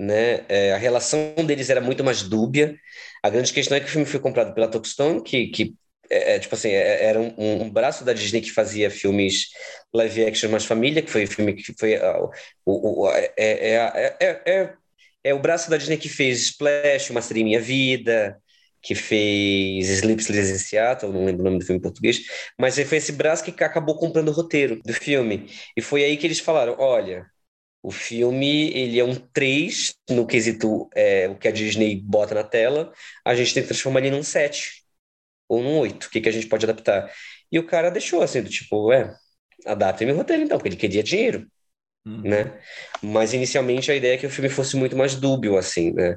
[0.00, 0.44] Né?
[0.48, 2.76] É, a relação deles era muito mais dúbia.
[3.20, 5.74] A grande questão é que o filme foi comprado pela Touchstone, que, que
[6.10, 9.48] é, é, tipo assim, é, era um, um, braço da Disney que fazia filmes
[9.94, 12.30] live action mais família, que foi o filme que foi uh,
[12.64, 14.74] o, o, é, é, é,
[15.24, 18.40] é, o braço da Disney que fez Splash, Uma Seria Minha Vida,
[18.80, 22.22] que fez Sleepless in Seattle, não lembro o nome do filme em português,
[22.58, 25.46] mas foi esse braço que acabou comprando o roteiro do filme.
[25.76, 27.26] E foi aí que eles falaram, olha,
[27.82, 32.44] o filme ele é um 3 no quesito é, o que a Disney bota na
[32.44, 32.92] tela,
[33.24, 34.87] a gente tem que transformar ele num 7
[35.48, 37.10] ou num 8, o que, que a gente pode adaptar?
[37.50, 39.14] E o cara deixou assim, do tipo, é,
[39.66, 41.46] adapta meu roteiro então, porque ele queria dinheiro,
[42.06, 42.22] uhum.
[42.22, 42.60] né?
[43.02, 46.16] Mas inicialmente a ideia é que o filme fosse muito mais dúbio, assim, né?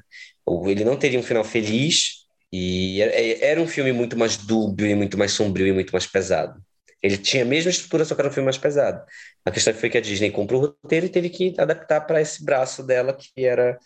[0.67, 5.17] Ele não teria um final feliz e era um filme muito mais dúbio e muito
[5.17, 6.61] mais sombrio e muito mais pesado.
[7.01, 9.03] Ele tinha a mesma estrutura, só que era um filme mais pesado.
[9.45, 12.43] A questão foi que a Disney comprou o roteiro e teve que adaptar para esse
[12.43, 13.79] braço dela, que era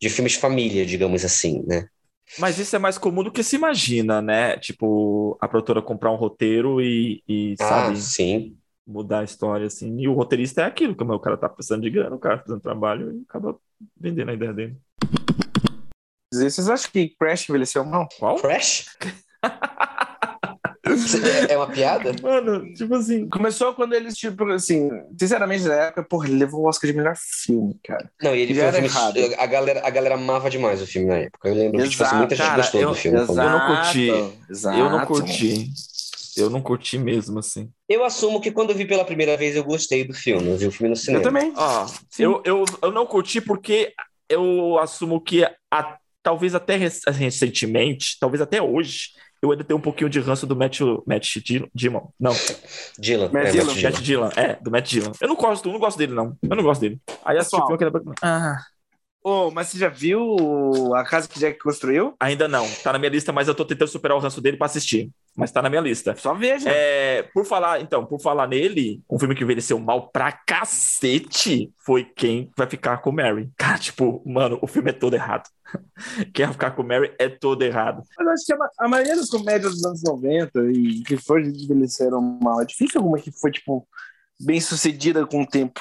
[0.00, 1.86] de filmes família, digamos assim, né?
[2.38, 4.58] Mas isso é mais comum do que se imagina, né?
[4.58, 8.56] Tipo, a produtora comprar um roteiro e, e ah, sabe, sim.
[8.86, 9.98] mudar a história, assim.
[10.00, 12.44] E o roteirista é aquilo, como o cara tá precisando de grana, o cara tá
[12.44, 13.56] fazendo trabalho e acaba
[13.96, 14.76] vendendo a ideia dele.
[16.32, 18.08] Vocês acham que Crash envelheceu mal?
[18.18, 18.36] Qual?
[18.36, 18.86] Crash?
[21.48, 22.14] É uma piada?
[22.22, 23.28] Mano, tipo assim.
[23.28, 27.14] Começou quando eles, tipo, assim, sinceramente, na época, porra, ele levou o Oscar de melhor
[27.16, 28.10] filme, cara.
[28.22, 31.08] Não, e ele Já foi um filme, a galera, a galera amava demais o filme
[31.08, 31.48] na época.
[31.48, 33.18] Eu lembro exato, que, tipo assim, muita gente gostou eu, do filme.
[33.18, 34.34] Exato, eu não curti.
[34.50, 34.78] Exato.
[34.78, 35.70] Eu não curti.
[36.36, 37.70] Eu não curti mesmo, assim.
[37.88, 40.50] Eu assumo que quando eu vi pela primeira vez eu gostei do filme.
[40.50, 41.20] Eu vi o filme no cinema.
[41.20, 41.52] Eu também.
[41.56, 41.86] Ó,
[42.18, 43.94] eu, eu, eu não curti porque
[44.28, 49.10] eu assumo que a, talvez até recentemente, talvez até hoje,
[49.46, 51.36] eu ainda tenho um pouquinho de ranço do Matt, Matt
[51.74, 52.08] Dillon.
[52.18, 52.32] Não.
[52.98, 53.30] Dillon.
[53.32, 53.74] Matt, é, Dillon.
[53.82, 54.30] Matt Dillon.
[54.36, 55.12] É, do Matt Dillon.
[55.20, 56.36] Eu não gosto, eu não gosto dele, não.
[56.42, 57.00] Eu não gosto dele.
[57.24, 58.58] Aí assisti o filme Ah.
[59.28, 62.14] Oh, mas você já viu a casa que Jack construiu?
[62.20, 62.64] Ainda não.
[62.84, 65.10] Tá na minha lista, mas eu tô tentando superar o ranço dele para assistir.
[65.36, 66.16] Mas tá na minha lista.
[66.16, 66.70] Só veja.
[66.70, 72.04] É, por falar, então, por falar nele, um filme que envelheceu mal pra cacete foi
[72.04, 73.50] Quem Vai Ficar com Mary.
[73.56, 75.48] Cara, tipo, mano, o filme é todo errado.
[76.32, 78.02] Quem vai ficar com Mary é todo errado.
[78.18, 82.22] Mas acho que a, a maioria das comédias dos anos 90 e que foi envelheceram
[82.42, 82.62] mal.
[82.62, 83.86] É difícil alguma que foi, tipo,
[84.40, 85.80] bem sucedida com o tempo.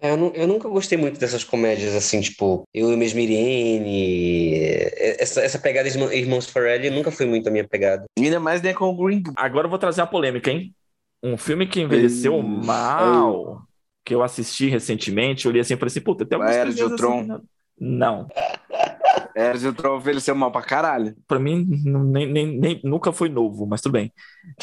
[0.00, 4.70] É, eu, eu, nunca gostei muito dessas comédias assim, tipo, Eu e Mesmo Irene.
[5.18, 8.04] Essa, essa pegada de Irmãos Farrelly nunca foi muito a minha pegada.
[8.16, 9.34] ainda mais né, com o Green Book.
[9.36, 10.72] Agora eu vou trazer uma polêmica, hein?
[11.22, 12.42] Um filme que envelheceu Ei.
[12.42, 13.62] mal,
[14.04, 16.96] que eu assisti recentemente, eu li assim e falei assim, puta, tem algumas coisas assim,
[16.96, 17.40] Tron.
[17.80, 18.28] Não.
[19.34, 21.16] Eras o Tron envelheceu mal pra caralho.
[21.26, 24.12] Pra mim, nem, nem, nem, nunca foi novo, mas tudo bem.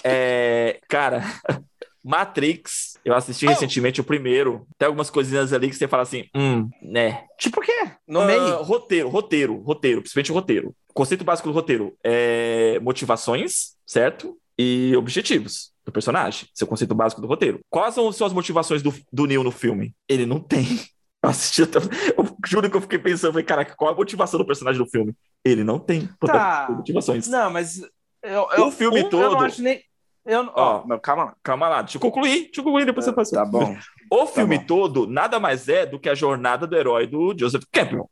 [0.03, 1.23] É, cara,
[2.05, 3.49] Matrix, eu assisti Oh.
[3.49, 4.67] recentemente o primeiro.
[4.77, 7.23] Tem algumas coisinhas ali que você fala assim, hum, né.
[7.39, 7.91] Tipo o quê?
[8.07, 8.61] No Ah, meio?
[8.63, 10.75] roteiro, roteiro, roteiro, principalmente o roteiro.
[10.89, 14.37] O conceito básico do roteiro é motivações, certo?
[14.57, 16.47] E objetivos do personagem.
[16.53, 17.59] Esse é o conceito básico do roteiro.
[17.69, 19.93] Quais são, são as motivações do, do Neo no filme?
[20.07, 20.65] Ele não tem.
[21.23, 21.79] Eu assisti até.
[22.15, 25.11] Eu juro que eu fiquei pensando, falei, caraca, qual a motivação do personagem do filme?
[25.43, 26.67] Ele não tem Tá.
[26.77, 27.27] motivações.
[27.27, 27.81] Não, mas.
[28.21, 29.81] Eu, O eu- filme um, Eu todo- não acho nem.
[30.25, 30.83] Eu, Ó.
[30.89, 31.35] ó, calma lá.
[31.43, 33.29] Calma lá, deixa eu concluir, deixa eu concluir, depois você faz.
[33.29, 33.75] Tá bom.
[34.11, 34.65] O filme bom.
[34.65, 38.09] todo nada mais é do que a jornada do herói do Joseph Campbell.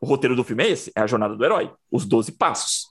[0.00, 2.86] O roteiro do filme é esse, é a jornada do herói, os 12 passos,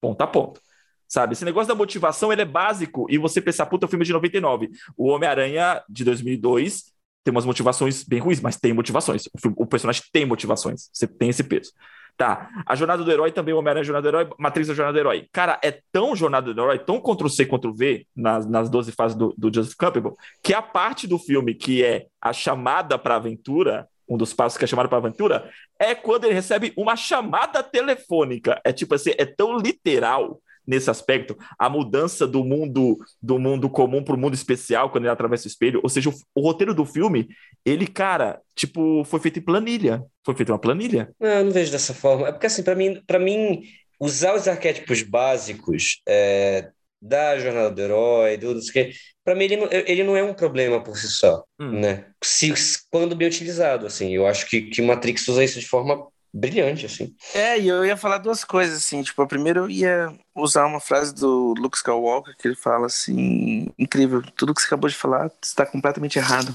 [0.00, 0.60] ponto a ponto.
[1.08, 4.06] Sabe, esse negócio da motivação, ele é básico, e você pensar, puta, o filme é
[4.06, 6.84] de 99, o Homem-Aranha de 2002
[7.24, 11.06] tem umas motivações bem ruins, mas tem motivações, o, filme- o personagem tem motivações, você
[11.08, 11.72] tem esse peso.
[12.16, 14.94] Tá, a jornada do herói também, o Homem-Aranha jornada do herói, Matrix é a jornada
[14.94, 15.28] do herói.
[15.30, 19.52] Cara, é tão jornada do herói, tão Ctrl-C, Ctrl-V nas, nas 12 fases do, do
[19.54, 24.32] Joseph Campbell, que a parte do filme que é a chamada para aventura, um dos
[24.32, 28.58] passos que é chamada para aventura, é quando ele recebe uma chamada telefônica.
[28.64, 34.02] É tipo assim, é tão literal nesse aspecto, a mudança do mundo do mundo comum
[34.02, 35.80] para o mundo especial quando ele atravessa o espelho.
[35.82, 37.28] Ou seja, o, o roteiro do filme,
[37.64, 40.02] ele, cara, tipo, foi feito em planilha.
[40.24, 41.10] Foi feito em uma planilha.
[41.20, 42.28] Não, eu não vejo dessa forma.
[42.28, 43.62] É porque, assim, para mim, para mim,
[44.00, 49.34] usar os arquétipos básicos é, da jornada do herói, do não sei o quê, para
[49.34, 51.80] mim, ele não, ele não é um problema por si só, Hum.
[51.80, 52.06] né?
[52.22, 52.52] Se,
[52.90, 54.14] quando bem utilizado, assim.
[54.14, 57.14] Eu acho que, que Matrix usa isso de forma brilhante, assim.
[57.34, 59.02] É, e eu ia falar duas coisas, assim.
[59.02, 63.68] Tipo, a primeira eu ia usar uma frase do Luke Skywalker, que ele fala assim:
[63.78, 66.54] incrível, tudo que você acabou de falar está completamente errado.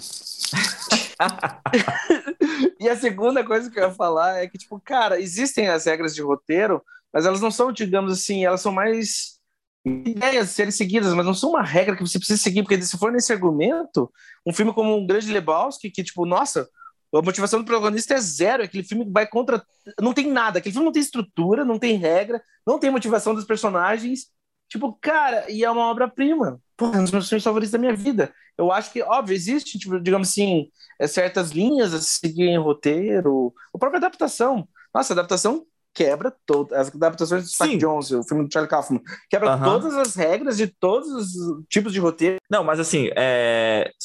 [2.79, 6.15] e a segunda coisa que eu ia falar é que, tipo, cara, existem as regras
[6.15, 6.81] de roteiro,
[7.13, 9.39] mas elas não são, digamos assim, elas são mais
[9.83, 13.11] ideias serem seguidas, mas não são uma regra que você precisa seguir, porque se for
[13.11, 14.11] nesse argumento,
[14.45, 16.67] um filme como um Grande Lebowski, que, tipo, nossa,
[17.13, 19.63] a motivação do protagonista é zero, aquele filme vai contra.
[19.99, 23.45] Não tem nada, aquele filme não tem estrutura, não tem regra, não tem motivação dos
[23.45, 24.27] personagens.
[24.69, 26.59] Tipo, cara, e é uma obra-prima.
[26.77, 28.33] Porra, é um dos meus filmes favoritos da minha vida.
[28.57, 32.57] Eu acho que, óbvio, existe, tipo, digamos assim, é, certas linhas a se seguir em
[32.57, 34.67] roteiro, a própria adaptação.
[34.93, 36.77] Nossa, a adaptação quebra todas.
[36.77, 37.77] As adaptações do Spike.
[37.77, 39.65] Jonze, o filme do Charlie Kaufman, quebra Aham.
[39.65, 42.37] todas as regras de todos os tipos de roteiro.
[42.49, 43.50] Não, mas assim, é,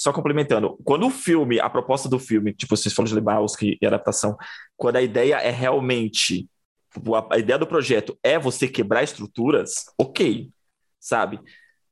[0.07, 3.87] só complementando, quando o filme, a proposta do filme, tipo, vocês falam de Lebowski e
[3.87, 4.37] adaptação,
[4.77, 6.49] quando a ideia é realmente,
[7.13, 10.49] a, a ideia do projeto é você quebrar estruturas, ok,
[11.01, 11.41] sabe?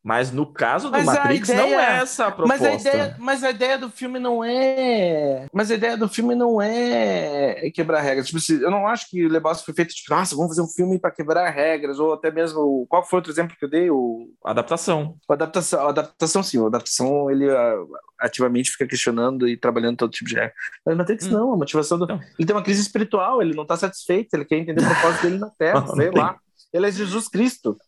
[0.06, 2.62] Mas no caso do Mas Matrix, não ideia- é essa a proposta.
[2.62, 5.46] Mas a, ideia, mas a ideia do filme não é.
[5.50, 8.26] Mas a ideia do filme não é quebrar regras.
[8.28, 10.98] Tipo, eu não acho que o Lebowski foi feito tipo, nossa, vamos fazer um filme
[10.98, 12.86] para quebrar regras, ou até mesmo.
[12.86, 13.90] Qual foi outro exemplo que eu dei?
[13.90, 15.16] O, Adaptação.
[15.26, 17.76] a adaptação, a adaptação, sim, a adaptação ele ah,
[18.20, 20.52] ativamente fica questionando e trabalhando todo tipo de regra.
[20.84, 21.30] Mas Matrix Hum.
[21.30, 22.06] não, a motivação do.
[22.06, 22.20] Não.
[22.38, 25.38] Ele tem uma crise espiritual, ele não tá satisfeito, ele quer entender o propósito dele
[25.38, 26.36] na Terra, sei lá.
[26.74, 27.78] Ele é Jesus Cristo.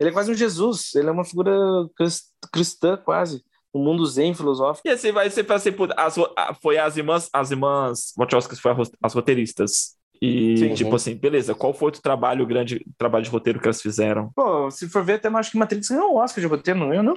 [0.00, 1.52] Ele é quase um Jesus, ele é uma figura
[1.94, 3.44] cris- cristã, quase.
[3.72, 4.88] Um mundo zen filosófico.
[4.88, 6.16] E assim, vai ser para ser por- as,
[6.60, 8.72] foi as irmãs, as irmãs Wachowski foi
[9.02, 9.94] as roteiristas.
[10.20, 10.74] E Sim.
[10.74, 14.30] tipo assim, beleza, qual foi outro trabalho, grande trabalho de roteiro que elas fizeram?
[14.34, 17.04] Pô, se for ver, até acho que Matrix ganhou um Oscar de roteiro, não ganhou,
[17.04, 17.14] não?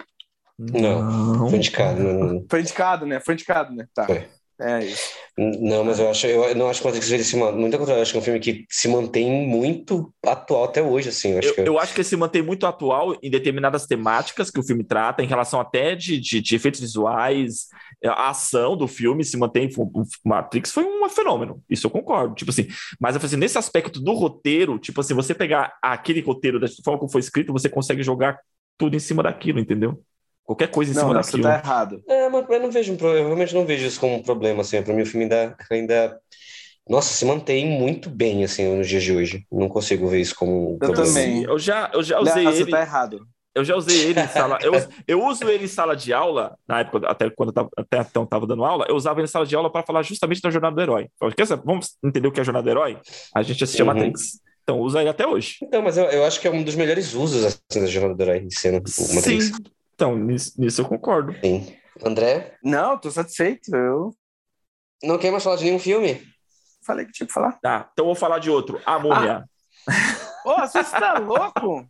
[0.60, 1.50] Não.
[1.50, 2.02] Foi indicado.
[2.04, 3.20] Não, Foi indicado, né?
[3.20, 3.88] Foi indicado, né?
[3.94, 4.06] Tá.
[4.06, 4.28] Foi.
[4.60, 5.14] É isso.
[5.38, 8.04] não, mas eu acho, eu não acho que Matrix ele se man- muito contrário, eu
[8.04, 11.32] acho que é um filme que se mantém muito atual até hoje, assim.
[11.32, 14.52] Eu acho Eu, que eu acho que ele se mantém muito atual em determinadas temáticas
[14.52, 17.68] que o filme trata, em relação até de, de, de efeitos visuais,
[18.06, 19.70] a ação do filme se mantém.
[19.78, 22.36] O Matrix foi um fenômeno, isso eu concordo.
[22.36, 22.68] Tipo assim,
[23.00, 27.12] mas assim, nesse aspecto do roteiro, tipo assim, você pegar aquele roteiro da forma como
[27.12, 28.40] foi escrito, você consegue jogar
[28.78, 30.02] tudo em cima daquilo, entendeu?
[30.46, 31.44] Qualquer coisa em Não, cima não, você daquilo.
[31.44, 32.04] tá errado.
[32.08, 34.82] É, mas eu não vejo um eu realmente não vejo isso como um problema, assim.
[34.82, 36.20] Pra mim o filme ainda, ainda,
[36.90, 39.46] nossa, se mantém muito bem, assim, nos dias de hoje.
[39.52, 41.08] Não consigo ver isso como um Eu problema.
[41.08, 41.44] também.
[41.44, 42.72] Eu já, eu já usei você ele.
[42.72, 43.26] tá errado.
[43.56, 44.58] Eu já usei ele em sala.
[44.64, 44.74] Eu,
[45.08, 48.24] eu uso ele em sala de aula, na época, até quando eu tava, até então
[48.24, 50.76] estava dando aula, eu usava ele em sala de aula para falar justamente da jornada
[50.76, 51.08] do herói.
[51.20, 51.64] Falei, "Quer saber?
[51.64, 52.98] Vamos entender o que é a jornada do herói?
[53.34, 53.94] A gente assistiu Uhum.
[53.94, 54.40] Matrix.
[54.64, 55.58] Então usa ele até hoje.
[55.62, 58.24] Então, mas eu, eu acho que é um dos melhores usos, assim, da jornada do
[58.24, 59.52] herói em cena, o Matrix.
[60.04, 61.34] Então, nisso, nisso eu concordo.
[61.42, 61.74] Sim.
[62.04, 63.74] André, Não, tô satisfeito.
[63.74, 64.14] Eu
[65.02, 66.22] não quer mais falar de nenhum filme?
[66.86, 67.58] falei que tinha que falar.
[67.62, 68.82] Tá, então eu vou falar de outro.
[68.86, 69.46] A Múmia.
[70.46, 71.88] Ô, você tá louco?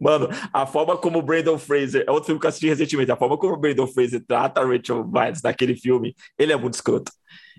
[0.00, 3.16] Mano, a forma como o Brandon Fraser, é outro filme que eu assisti recentemente, a
[3.16, 7.12] forma como o Brandon Fraser trata a Rachel Weisz naquele filme, ele é muito escroto.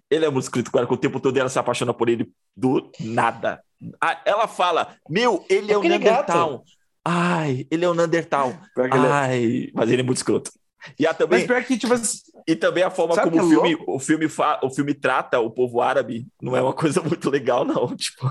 [0.10, 2.92] Ele é muito escroto, cara, que o tempo todo ela se apaixona por ele do
[3.00, 3.64] nada.
[4.02, 6.34] Ah, Ela fala, meu, ele é um Aquele gato.
[6.34, 6.64] Neandertal.
[7.06, 8.54] Ai, ele é um Neandertal.
[8.74, 10.52] Que ele é- Ai, mas ele é muito escroto.
[11.00, 11.94] E, a também, Mas pior que, tipo
[12.46, 15.50] e também a forma como o é filme, o, filme fa, o filme trata o
[15.50, 17.88] povo árabe não é uma coisa muito legal, não.
[17.96, 18.30] Tipo,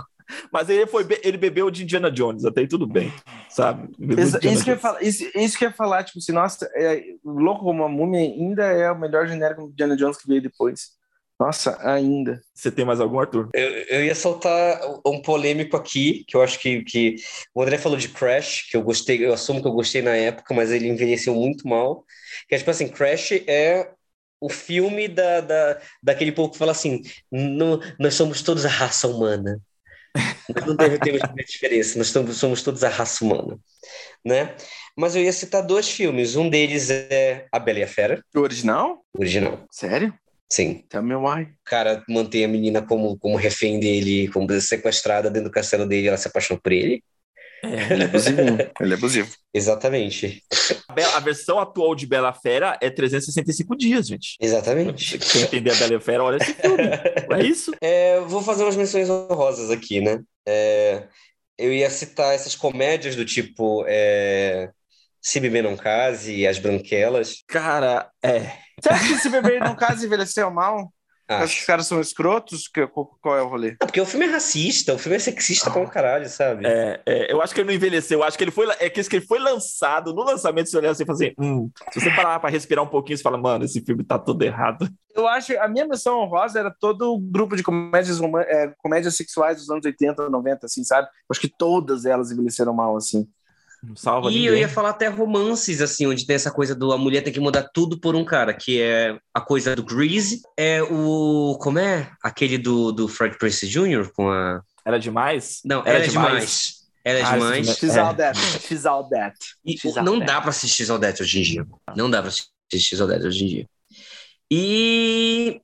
[0.53, 3.13] mas ele, foi, ele bebeu de Indiana Jones, até aí tudo bem,
[3.49, 3.89] sabe?
[3.99, 7.03] De Isso, que eu falar, isso, isso que eu ia falar, tipo assim, nossa, é,
[7.25, 10.93] Louco como uma Múmia ainda é o melhor genérico do Indiana Jones que veio depois.
[11.43, 12.41] Nossa, ainda.
[12.55, 13.49] Você tem mais algum, Arthur?
[13.53, 17.17] Eu, eu ia soltar um polêmico aqui, que eu acho que, que
[17.55, 20.55] o André falou de Crash, que eu gostei, eu assumo que eu gostei na época,
[20.55, 22.05] mas ele envelheceu muito mal.
[22.49, 23.91] Que é tipo assim, Crash é
[24.41, 29.09] o filme da, da, daquele povo que fala assim: "No- nós somos todos a raça
[29.09, 29.61] humana.
[30.55, 33.59] Nós não temos temos muita diferença, nós estamos, somos todos a raça humana.
[34.25, 34.55] Né?
[34.97, 36.37] Mas eu ia citar dois filmes.
[36.37, 39.05] Um deles é A Bela e a Fera, O original?
[39.15, 39.67] o original.
[39.71, 40.13] Sério?
[40.53, 40.85] Sim.
[40.91, 41.45] Tell me why.
[41.45, 46.09] O cara mantém a menina como, como refém dele, como sequestrada dentro do castelo dele,
[46.09, 47.03] ela se apaixona por ele.
[47.65, 48.59] Ele é abusivinho.
[48.81, 49.31] Ele é abusivo.
[49.55, 50.43] Exatamente.
[50.89, 54.37] A, Bela- a versão atual de Bela Fera é 365 dias, gente.
[54.39, 55.17] Exatamente.
[55.19, 56.83] Quer entender a Bela Fera, olha esse filme.
[57.33, 57.73] É isso?
[57.81, 60.21] É, vou fazer umas menções honrosas aqui, né?
[60.47, 61.05] É,
[61.57, 64.69] eu ia citar essas comédias do tipo é,
[65.19, 67.43] Se Beber Não Case, As Branquelas.
[67.49, 68.53] Cara, é.
[68.83, 70.93] Você acha que esse bebê no caso envelheceu mal?
[71.29, 71.61] Acho que Acho.
[71.61, 72.69] os caras são escrotos?
[72.69, 73.71] Que- Qual, é o rolê?
[73.81, 76.67] Não, porque o filme é racista, o filme é sexista pra um caralho, sabe?
[76.67, 78.19] É, é, eu acho que ele não envelheceu.
[78.19, 78.67] Eu acho que ele foi.
[78.79, 80.13] É que que ele foi lançado.
[80.13, 82.89] No lançamento, você olhar assim e falar assim: hum, se você parar pra respirar um
[82.89, 84.89] pouquinho, você fala, mano, esse filme tá todo errado.
[85.15, 88.19] Eu acho a minha missão honrosa era todo o grupo de comédias,
[88.49, 91.07] é, comédias sexuais dos anos 80, 90, assim, sabe?
[91.07, 93.27] Eu acho que todas elas envelheceram mal, assim.
[93.83, 94.47] Não salva E ninguém.
[94.49, 97.41] eu ia falar até romances, assim, onde tem essa coisa do a mulher tem que
[97.41, 101.59] mudar tudo por um cara, que é a coisa do Grease, é o.
[101.61, 102.11] Como é?
[102.23, 104.11] Aquele do, do Fred Prince Jr.
[104.15, 104.61] com a.
[104.85, 105.61] Era demais?
[105.65, 106.83] Não, era, demais.
[107.05, 107.69] Era Ah, demais.
[107.69, 108.01] esse She's É.
[108.01, 108.39] all that.
[108.69, 109.37] She's all that.
[109.65, 110.41] E She's não all dá that.
[110.43, 111.67] pra assistir Saudade hoje em dia.
[111.97, 113.67] Não dá pra assistir Saudade hoje em dia.
[114.51, 115.61] E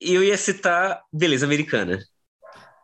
[0.00, 1.98] eu ia citar Beleza Americana.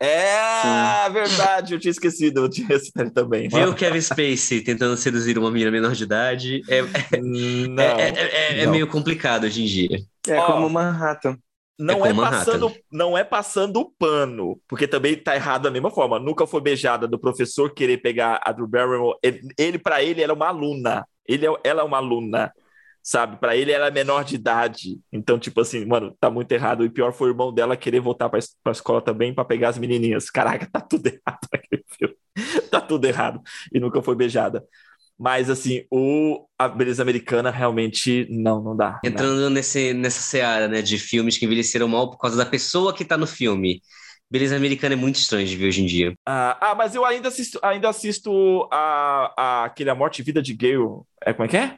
[0.02, 2.44] É verdade, eu tinha esquecido.
[2.44, 3.48] Eu tinha esse também.
[3.48, 6.82] Ver o Kevin Spacey tentando seduzir uma menina menor de idade é,
[7.20, 8.72] Não, é, é- é- é não.
[8.72, 9.98] meio complicado hoje em dia.
[10.26, 11.36] É Ó, como Manhattan.
[11.78, 12.38] não é é, Manhattan.
[12.52, 16.18] passando, não é passando o pano, porque também tá errado da mesma forma.
[16.18, 19.18] Nunca foi beijada do professor querer pegar a Drew Barrymore.
[19.22, 21.06] Ele, ele para ele era uma aluna.
[21.26, 22.52] Ele é, ela é uma aluna,
[23.02, 23.38] sabe?
[23.38, 25.00] Para ele ela é menor de idade.
[25.12, 26.84] Então tipo assim, mano, tá muito errado.
[26.84, 29.78] E pior foi o irmão dela querer voltar para a escola também para pegar as
[29.78, 30.30] menininhas.
[30.30, 32.14] Caraca, tá tudo errado naquele filme.
[32.70, 33.40] Tá tudo errado.
[33.72, 34.64] E nunca foi beijada.
[35.18, 38.92] Mas assim, o a beleza americana realmente não, não dá.
[38.92, 39.00] não dá.
[39.04, 43.04] Entrando nesse, nessa seara, né, de filmes que envelheceram mal por causa da pessoa que
[43.04, 43.82] tá no filme.
[44.30, 46.14] Beleza Americana é muito estranho de ver hoje em dia.
[46.24, 50.40] Ah, ah, mas eu ainda assisto, ainda assisto a, a, aquele A Morte e Vida
[50.40, 51.02] de Gale.
[51.20, 51.76] É, como é que é?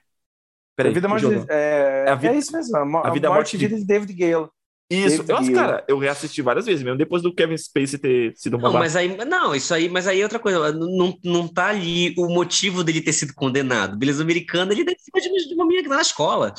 [0.77, 2.77] Peraí, vida morte, é, É a vida- é isso mesmo.
[2.77, 4.49] A, mo- a a vida, morte morte e vida de David Gale.
[4.91, 5.55] Isso, David eu, Gale.
[5.55, 8.95] cara, eu reassisti várias vezes, mesmo depois do Kevin Spacey ter sido uma Não, mas
[8.95, 10.73] aí, não, isso aí, mas aí é outra coisa.
[10.73, 13.97] Não, não tá ali o motivo dele ter sido condenado.
[13.97, 16.53] Beleza Americana, ele em cima de de uma menina que tá na escola.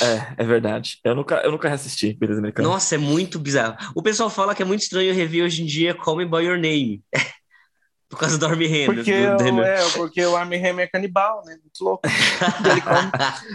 [0.00, 0.98] É, é verdade.
[1.04, 2.68] Eu nunca, eu nunca reassisti Beleza Americana.
[2.68, 3.76] Nossa, é muito bizarro.
[3.94, 6.58] O pessoal fala que é muito estranho rever hoje em dia Call Me By Your
[6.58, 7.02] Name.
[8.12, 8.96] Por causa do Armie Hammer.
[8.96, 11.56] Porque, do- do é, porque o Armie Hammer é canibal, né?
[11.62, 12.02] Muito louco.
[12.06, 13.10] ele come,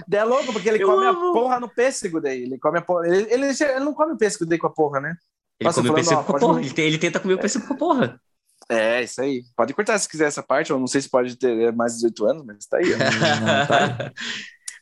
[0.12, 1.30] é louco, porque ele Eu come amo.
[1.30, 2.42] a porra no pêssego daí.
[2.42, 3.06] Ele come a porra.
[3.08, 5.16] Ele, ele, ele não come o pêssego daí com a porra, né?
[5.60, 6.60] Ele Nossa, come o pêssego com a porra.
[6.60, 8.22] Ele, ele tenta comer o pêssego com a porra.
[8.68, 9.44] É, isso aí.
[9.56, 10.72] Pode cortar se quiser essa parte.
[10.72, 12.86] Eu não sei se pode ter mais de 18 anos, mas tá aí.
[13.68, 14.12] tá.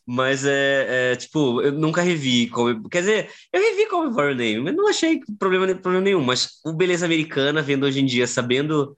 [0.08, 2.48] Mas é, é, tipo, eu nunca revi.
[2.50, 6.24] Como, quer dizer, eu revi como Your Name, mas não achei problema, problema nenhum.
[6.24, 8.96] Mas o Beleza Americana, vendo hoje em dia, sabendo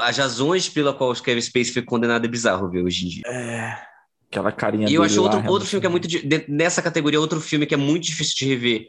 [0.00, 3.22] as razões pela qual o Kevin Spacey foi condenado, é bizarro ver hoje em dia.
[3.26, 3.76] É,
[4.30, 6.08] aquela carinha E eu acho outro, lá, outro filme que é muito.
[6.08, 8.86] di- de- Nessa categoria, outro filme que é muito difícil de rever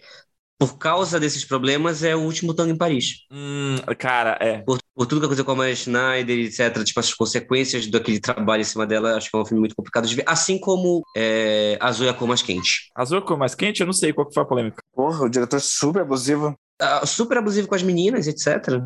[0.57, 3.25] por causa desses problemas é O Último Tango em Paris.
[3.31, 4.59] Hum, cara, é.
[4.59, 6.83] Por, por tudo que aconteceu com a Maya Schneider, etc.
[6.85, 10.07] Tipo, as consequências daquele trabalho em cima dela, acho que é um filme muito complicado
[10.07, 10.23] de ver.
[10.25, 12.89] Assim como é, Azul é a Cor Mais Quente.
[12.95, 14.81] Azul é cor mais quente, eu não sei qual que foi a polêmica.
[14.93, 16.55] Porra, o diretor é super abusivo.
[16.79, 18.81] Ah, super abusivo com as meninas, etc.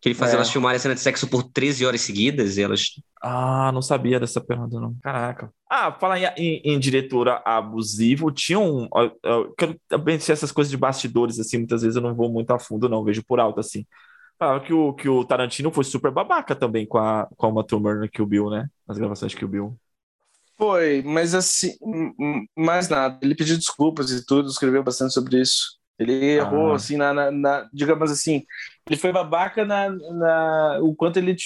[0.00, 0.36] Que ele fazia É.
[0.36, 2.90] elas filmarem a cena de sexo por 13 horas seguidas e elas.
[3.22, 4.94] Ah, não sabia dessa pergunta, não.
[5.02, 5.52] Caraca.
[5.68, 8.88] Ah, falar em, em, em diretora abusivo, tinha um.
[9.24, 9.54] eu
[9.88, 12.88] também sei essas coisas de bastidores, assim, muitas vezes eu não vou muito a fundo,
[12.88, 13.84] não, vejo por alto, assim.
[14.38, 17.94] Falava que o, que o Tarantino foi super babaca também com a, com a Uma
[17.96, 18.68] no Kill Bill, né?
[18.86, 19.76] Nas gravações de Kill Bill.
[20.56, 21.72] Foi, mas assim,
[22.56, 23.18] mais nada.
[23.22, 25.78] Ele pediu desculpas e tudo, escreveu bastante sobre isso.
[25.98, 26.76] Ele errou, Ah.
[26.76, 28.44] assim, na, na- na- digamos assim,
[28.88, 31.36] ele foi babaca na, na- o quanto ele,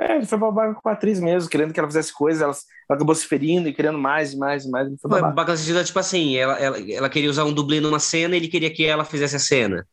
[0.00, 2.52] É, ele foi babaca com a atriz mesmo, querendo que ela fizesse coisas, ela,
[2.88, 4.86] ela acabou se ferindo e querendo mais e mais e mais.
[4.86, 5.28] Ele foi babaca.
[5.34, 8.48] babaca sentido, tipo assim, ela, ela, ela queria usar um dublê numa cena e ele
[8.48, 9.86] queria que ela fizesse a cena.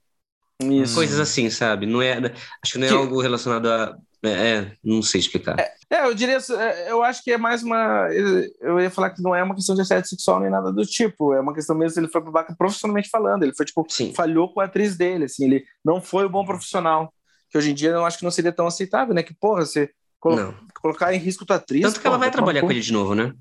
[0.61, 0.95] Isso.
[0.95, 1.85] Coisas assim, sabe?
[1.85, 2.17] Não é,
[2.63, 3.97] acho que não é Que- algo relacionado a.
[4.25, 5.55] É, é, não sei explicar.
[5.59, 8.07] É, eu diria, é, eu acho que é mais uma.
[8.59, 11.33] Eu ia falar que não é uma questão de assédio sexual nem nada do tipo.
[11.33, 13.43] É uma questão mesmo, ele foi babaca profissionalmente falando.
[13.43, 14.13] Ele foi, tipo, Sim.
[14.13, 15.45] falhou com a atriz dele, assim.
[15.45, 17.13] Ele não foi o bom profissional.
[17.49, 19.23] Que hoje em dia eu acho que não seria tão aceitável, né?
[19.23, 21.83] Que, porra, você colo- colocar em risco tua atriz.
[21.83, 23.33] Tanto que ela porra, vai vai tomar trabalhar com ele de novo, né?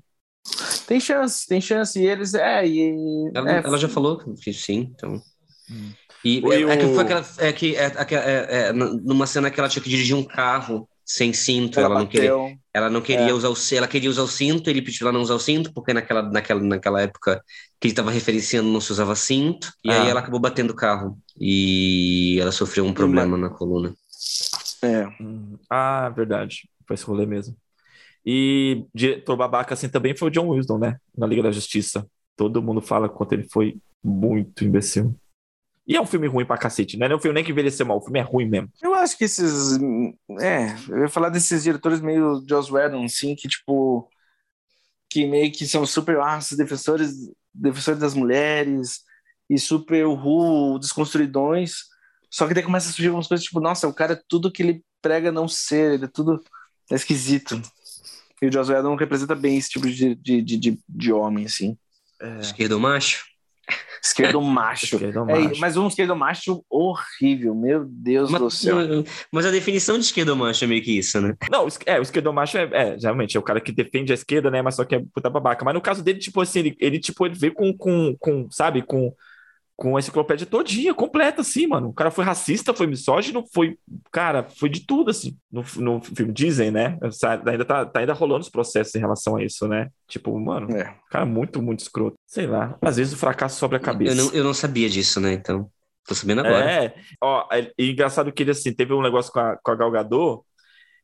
[0.87, 1.99] Tem chance, tem chance.
[1.99, 3.31] E eles, é, e.
[3.33, 5.19] Ela, é, ela já falou que sim, então.
[6.25, 7.25] E é, é que foi aquela.
[7.37, 11.31] É que é, é, é, numa cena que ela tinha que dirigir um carro sem
[11.31, 12.31] cinto, ela, não queria.
[12.73, 13.33] Ela não queria É.
[13.33, 15.71] usar o ela queria usar o cinto, ele pediu pra ela não usar o cinto,
[15.71, 17.43] porque naquela, naquela, naquela época
[17.79, 20.09] que ele estava referenciando não se usava cinto, e aí Ah.
[20.09, 21.15] ela acabou batendo o carro.
[21.39, 23.93] E ela sofreu um problema na coluna.
[24.81, 25.05] É.
[25.21, 26.67] Hum, Ah, verdade.
[26.87, 27.55] Foi esse rolê mesmo.
[28.25, 30.97] E diretor babaca assim também foi o John Wilson, né?
[31.15, 32.07] Na Liga da Justiça.
[32.35, 35.15] Todo mundo fala quanto ele foi muito imbecil.
[35.87, 37.07] E é um filme ruim pra cacete, né?
[37.07, 38.69] Não é um filme nem que envelheceu mal, o filme é ruim mesmo.
[38.81, 39.77] Eu acho que esses.
[40.41, 44.09] É, eu ia falar desses diretores meio Joss Whedon, assim, que tipo.
[45.09, 47.13] Que meio que são super ah, defensores,
[47.53, 49.01] defensores das mulheres
[49.49, 51.83] e super uhul, desconstruidões.
[52.29, 54.61] Só que daí começa a surgir umas coisas tipo, nossa, o cara é tudo que
[54.63, 56.43] ele prega não ser, ele é tudo
[56.91, 57.61] é esquisito.
[58.41, 61.77] E o Joss Whedon representa bem esse tipo de, de, de, de, de homem, assim.
[62.39, 63.25] Esquerdo macho?
[64.05, 64.95] Esquerdo macho.
[64.95, 65.59] Esquerdo É, macho.
[65.59, 68.77] mas um esquerdo macho horrível, meu Deus do Mas, céu.
[69.31, 71.35] mas a definição de esquerdo macho é meio que isso, né?
[71.49, 74.51] Não, é, o esquerdo macho é, é, realmente, é o cara que defende a esquerda,
[74.51, 74.61] né?
[74.61, 75.65] Mas só que é puta babaca.
[75.65, 78.81] Mas no caso dele, tipo assim, ele, ele tipo, ele veio com, com, com, sabe,
[78.83, 79.11] com,
[79.77, 81.89] com a enciclopédia todinha, completa, assim, mano.
[81.89, 83.77] O cara foi racista, foi misógino, foi,
[84.11, 86.31] cara, foi de tudo, assim, no, no filme.
[86.31, 86.97] Dizem, né?
[87.45, 89.89] Ainda tá, tá ainda rolando os processos em relação a isso, né?
[90.07, 90.91] Tipo, mano, É.
[91.05, 92.15] o cara é muito, muito escroto.
[92.25, 94.15] Sei lá, às vezes o fracasso sobre a cabeça.
[94.17, 95.33] Eu não, eu não sabia disso, né?
[95.33, 95.69] Então,
[96.07, 96.71] tô sabendo agora.
[96.71, 99.75] É, ó, é, e engraçado que ele, assim, teve um negócio com a, com a
[99.75, 100.41] Gal Gadot,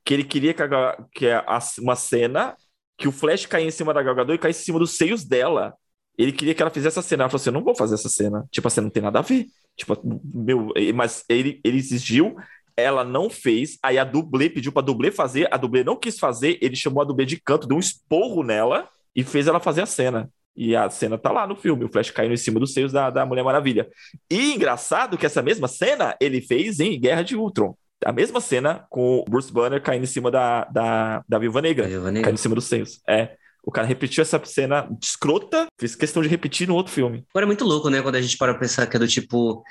[0.05, 2.55] que ele queria que, a, que a- uma cena
[2.97, 5.25] que o Flash caía em cima da Gal Gadot e caísse em cima dos seios
[5.25, 5.73] dela.
[6.21, 7.23] Ele queria que ela fizesse essa cena.
[7.23, 8.45] Ela falou assim, eu não vou fazer essa cena.
[8.51, 9.47] Tipo assim, não tem nada a ver.
[9.75, 9.99] Tipo,
[10.33, 12.35] meu, mas ele, ele exigiu,
[12.75, 16.57] ela não fez, aí a dublê pediu pra dublê fazer, a dublê não quis fazer,
[16.61, 19.85] ele chamou a dublê de canto, deu um esporro nela e fez ela fazer a
[19.85, 20.29] cena.
[20.55, 23.09] E a cena tá lá no filme, o Flash caindo em cima dos seios da,
[23.09, 23.87] da Mulher Maravilha.
[24.29, 27.75] E engraçado que essa mesma cena ele fez em Guerra de Ultron.
[28.03, 31.87] A mesma cena com o Bruce Banner caindo em cima da, da, da Viúva Negra.
[31.87, 32.23] Viúva Negra.
[32.23, 32.99] Caindo em cima dos seios.
[33.07, 33.35] É.
[33.63, 37.23] O cara repetiu essa cena escrota, fez questão de repetir no outro filme.
[37.29, 38.01] Agora é muito louco, né?
[38.01, 39.63] Quando a gente para pensar que é do tipo.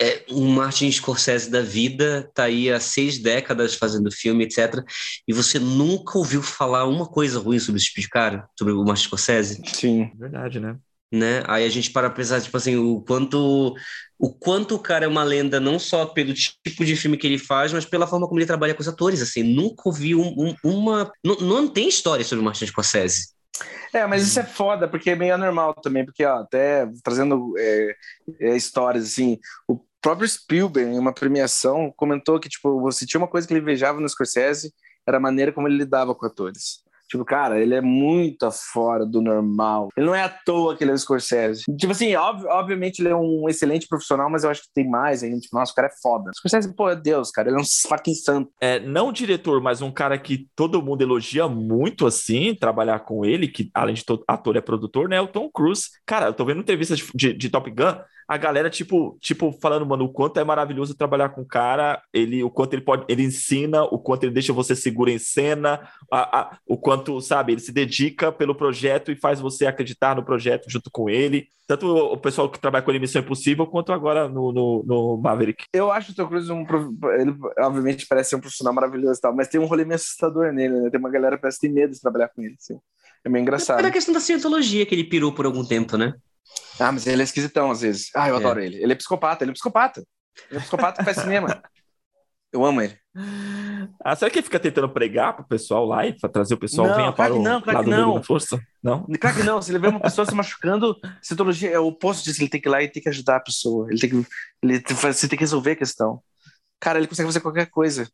[0.00, 4.84] É, um Martin Scorsese da vida tá aí há seis décadas fazendo filme, etc.
[5.28, 8.82] E você nunca ouviu falar uma coisa ruim sobre esse tipo de cara, sobre o
[8.82, 10.10] Martin Scorsese, Sim.
[10.18, 10.76] Verdade, né?
[11.12, 11.42] Né?
[11.46, 13.74] Aí a gente para pensar, tipo assim, o quanto,
[14.18, 17.38] o quanto o cara é uma lenda, não só pelo tipo de filme que ele
[17.38, 19.42] faz, mas pela forma como ele trabalha com os atores, assim.
[19.42, 21.10] Nunca ouvi um- um- uma...
[21.24, 23.30] Não, não tem história sobre o Martin Scorsese.
[23.92, 27.96] É, mas isso é foda, porque é meio anormal também, porque, ó, até trazendo é,
[28.40, 29.38] é, histórias, assim,
[29.68, 33.60] o próprio Spielberg, em uma premiação, comentou que, tipo, você tinha uma coisa que ele
[33.60, 34.72] invejava no Scorsese,
[35.06, 36.82] era a maneira como ele lidava com atores.
[37.10, 39.88] Tipo, cara, ele é muito fora do normal.
[39.96, 41.64] Ele não é à toa que ele é o Scorsese.
[41.76, 45.22] Tipo assim, ob- obviamente ele é um excelente profissional, mas eu acho que tem mais
[45.24, 45.40] ainda.
[45.40, 46.30] Tipo, nossa, o cara é foda.
[46.30, 47.48] O Scorsese, pô, é Deus, cara.
[47.48, 48.50] Ele é um fucking santo.
[48.60, 53.48] É, não diretor, mas um cara que todo mundo elogia muito, assim, trabalhar com ele,
[53.48, 55.16] que além de to- ator é produtor, né?
[55.16, 55.88] É o Tom Cruise.
[56.06, 57.96] Cara, eu tô vendo entrevistas de, de- de Top Gun,
[58.32, 62.44] a galera, tipo, tipo, falando, mano, o quanto é maravilhoso trabalhar com o cara, ele,
[62.44, 65.80] o quanto ele pode, ele ensina, o quanto ele deixa você seguro em cena,
[66.12, 70.24] a- a- o quanto, sabe, ele se dedica pelo projeto e faz você acreditar no
[70.24, 71.48] projeto junto com ele.
[71.66, 74.84] Tanto o, o pessoal que trabalha com ele em Missão Impossível, quanto agora no, no,
[74.86, 75.64] no Maverick.
[75.74, 76.64] Eu acho o Tom Cruise um.
[77.18, 80.52] Ele, obviamente, parece ser um profissional maravilhoso e tal, mas tem um rolê meio assustador
[80.52, 80.90] nele, né?
[80.90, 82.78] Tem uma galera que parece que tem medo de trabalhar com ele, assim.
[83.24, 83.80] É meio engraçado.
[83.80, 86.14] Era a questão da cientologia que ele pirou por algum tempo, né?
[86.78, 88.08] Ah, mas ele é esquisitão às vezes.
[88.14, 88.38] Ah, eu É.
[88.38, 88.82] adoro ele.
[88.82, 90.02] Ele é psicopata, ele é psicopata.
[90.48, 91.62] Ele é psicopata que faz cinema.
[92.52, 92.98] Eu amo ele.
[94.04, 96.96] Ah, será que ele fica tentando pregar pro pessoal lá e trazer o pessoal Não,
[96.96, 98.14] venha para que o não, claro lado não.
[98.14, 98.60] da força?
[98.82, 99.06] Não?
[99.20, 102.40] Claro que não, se ele vê uma pessoa se machucando, citologia é o oposto disso,
[102.42, 103.88] ele tem que ir lá e tem que ajudar a pessoa.
[103.90, 104.26] Ele tem que.
[104.62, 106.20] Ele você tem que resolver a questão.
[106.80, 108.08] Cara, ele consegue fazer qualquer coisa.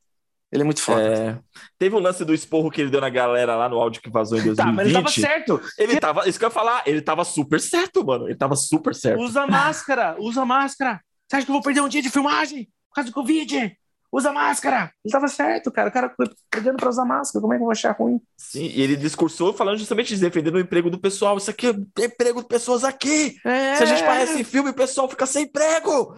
[0.52, 1.02] Ele é muito foda.
[1.02, 1.38] É,
[1.78, 4.38] teve o lance do esporro que ele deu na galera lá no áudio que vazou
[4.38, 4.66] em 2020.
[4.66, 5.60] Tá, mas ele tava certo.
[5.78, 8.28] Ele tava, isso que eu ia falar, ele tava super certo, mano.
[8.28, 9.20] Ele tava super certo.
[9.20, 11.00] Usa máscara, usa máscara.
[11.26, 13.76] Você acha que eu vou perder um dia de filmagem por causa do Covid?
[14.12, 14.90] usa máscara!
[15.04, 15.88] Ele tava certo, cara.
[15.88, 16.14] O cara
[16.50, 18.20] pegando pra usar máscara, como é que eu vou achar ruim?
[18.36, 21.36] Sim, e ele discursou falando justamente de defendendo o emprego do pessoal.
[21.36, 23.36] Isso aqui é emprego de pessoas aqui!
[23.44, 23.76] É.
[23.76, 26.16] Se a gente parece filme, o pessoal fica sem emprego!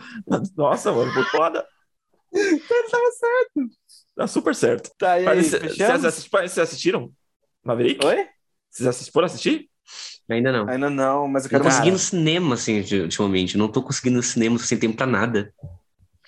[0.56, 1.66] Nossa, mano, foi foda.
[2.32, 3.70] Ele tava certo.
[4.18, 4.90] Tá super certo.
[4.98, 7.12] Tá, e aí, Vocês assistiram?
[7.64, 8.04] Maverick?
[8.04, 8.26] Oi?
[8.68, 9.70] Vocês assistiram, foram assistir?
[10.28, 10.68] Ainda não.
[10.68, 13.56] Ainda não, mas eu Eu quero não consegui no cinema, assim, ultimamente.
[13.56, 15.54] Não tô conseguindo no cinema, sem tempo pra nada.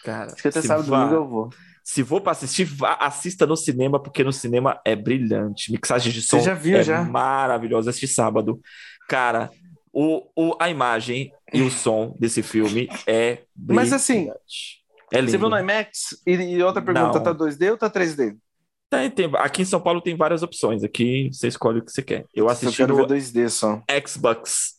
[0.05, 1.51] Cara, Acho que até se sábado, domingo eu vou.
[1.83, 5.73] Se for pra assistir, vá- assista no cinema, porque no cinema é brilhante.
[5.73, 7.03] Mixagem de som Você já viu, é já?
[7.03, 7.91] maravilhosa.
[7.91, 8.61] Assisti sábado.
[9.09, 9.51] Cara,
[9.93, 14.80] o, o, a imagem e o som desse filme é Mas assim, brilhante.
[15.13, 15.31] É lindo.
[15.31, 16.21] Você viu no IMAX?
[16.27, 17.23] E, e outra pergunta, Não.
[17.23, 18.37] tá 2D ou tá 3D?
[18.89, 20.83] Tem- tem- aqui em São Paulo tem várias opções.
[20.83, 22.21] Aqui você escolhe o que você quer.
[22.35, 23.83] Eu Eu assisti quero no ver 2D só.
[24.07, 24.75] Xbox.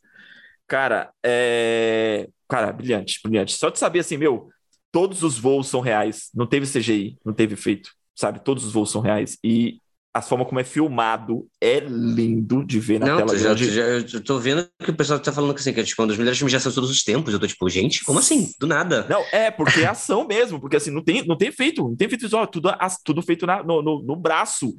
[0.68, 2.28] Cara, é.
[2.48, 3.54] Cara, brilhante, brilhante.
[3.54, 4.50] Só de saber assim, meu,
[4.92, 6.30] todos os voos são reais.
[6.34, 8.40] Não teve CGI, não teve efeito, sabe?
[8.44, 9.38] Todos os voos são reais.
[9.44, 9.80] E
[10.14, 13.72] a forma como é filmado é lindo de ver na não, tela já, grande.
[13.72, 13.84] já-
[14.18, 16.18] eu tô vendo que o pessoal tá falando que, assim, que é tipo, um dos
[16.18, 17.34] melhores filmes de ação de todos os tempos.
[17.34, 18.51] Eu tô tipo, gente, como assim?
[18.59, 19.07] Do nada.
[19.09, 22.07] Não, é, porque é ação mesmo, porque assim, não tem, não tem efeito, não tem
[22.07, 24.74] efeito visual, tudo, as- tudo feito na- no, no, no braço.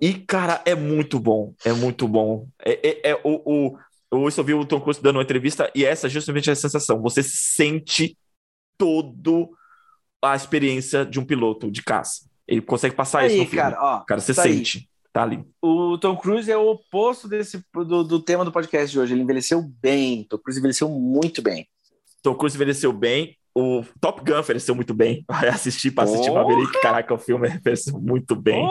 [0.00, 2.46] E, cara, é muito bom, é muito bom.
[2.64, 3.42] É, é, é o,
[3.72, 3.78] o,
[4.12, 7.00] eu hoje ouvi o Tom Cruise dando uma entrevista e essa é justamente a sensação.
[7.02, 8.16] Você sente
[8.78, 9.50] todo
[10.22, 12.29] a experiência de um piloto de caça.
[12.50, 13.62] Ele consegue passar isso aí, no filme.
[13.62, 14.00] cara, ó.
[14.00, 14.56] Cara, você tá aí.
[14.56, 15.44] sente, tá ali.
[15.62, 19.14] O Tom Cruise é o oposto desse, do, do tema do podcast de hoje.
[19.14, 20.24] Ele envelheceu bem.
[20.24, 21.66] Tom Cruise envelheceu muito bem.
[22.22, 23.36] Tom Cruise envelheceu bem.
[23.54, 25.24] O Top Gun envelheceu muito bem.
[25.30, 26.42] Vai assistir para assistir Porra!
[26.42, 26.80] Maverick.
[26.80, 28.68] Caraca, o filme envelheceu muito bem.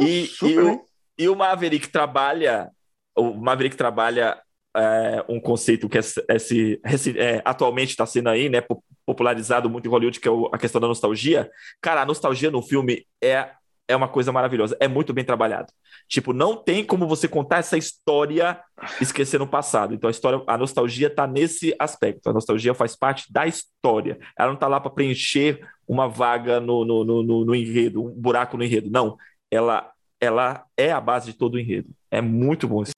[0.00, 0.74] E, Super e, bem.
[0.74, 0.84] o,
[1.18, 2.70] e o Maverick trabalha
[3.18, 4.40] o Maverick trabalha
[4.76, 8.60] é, um conceito que é, esse, esse, é, atualmente está sendo aí, né,
[9.08, 11.50] popularizado muito em Hollywood, que é o- a questão da nostalgia.
[11.80, 13.50] Cara, a nostalgia no filme é,
[13.88, 15.72] é uma coisa maravilhosa, é muito bem trabalhado.
[16.06, 18.60] Tipo, não tem como você contar essa história
[19.00, 19.94] esquecendo o passado.
[19.94, 22.28] Então a história, a nostalgia tá nesse aspecto.
[22.28, 24.18] A nostalgia faz parte da história.
[24.38, 28.10] Ela não tá lá para preencher uma vaga no, no, no, no- no enredo, um
[28.10, 28.90] buraco no enredo.
[28.90, 29.16] Não.
[29.50, 29.90] Ela,
[30.20, 31.88] ela é a base de todo o enredo.
[32.10, 32.82] É muito bom.
[32.82, 32.92] esse-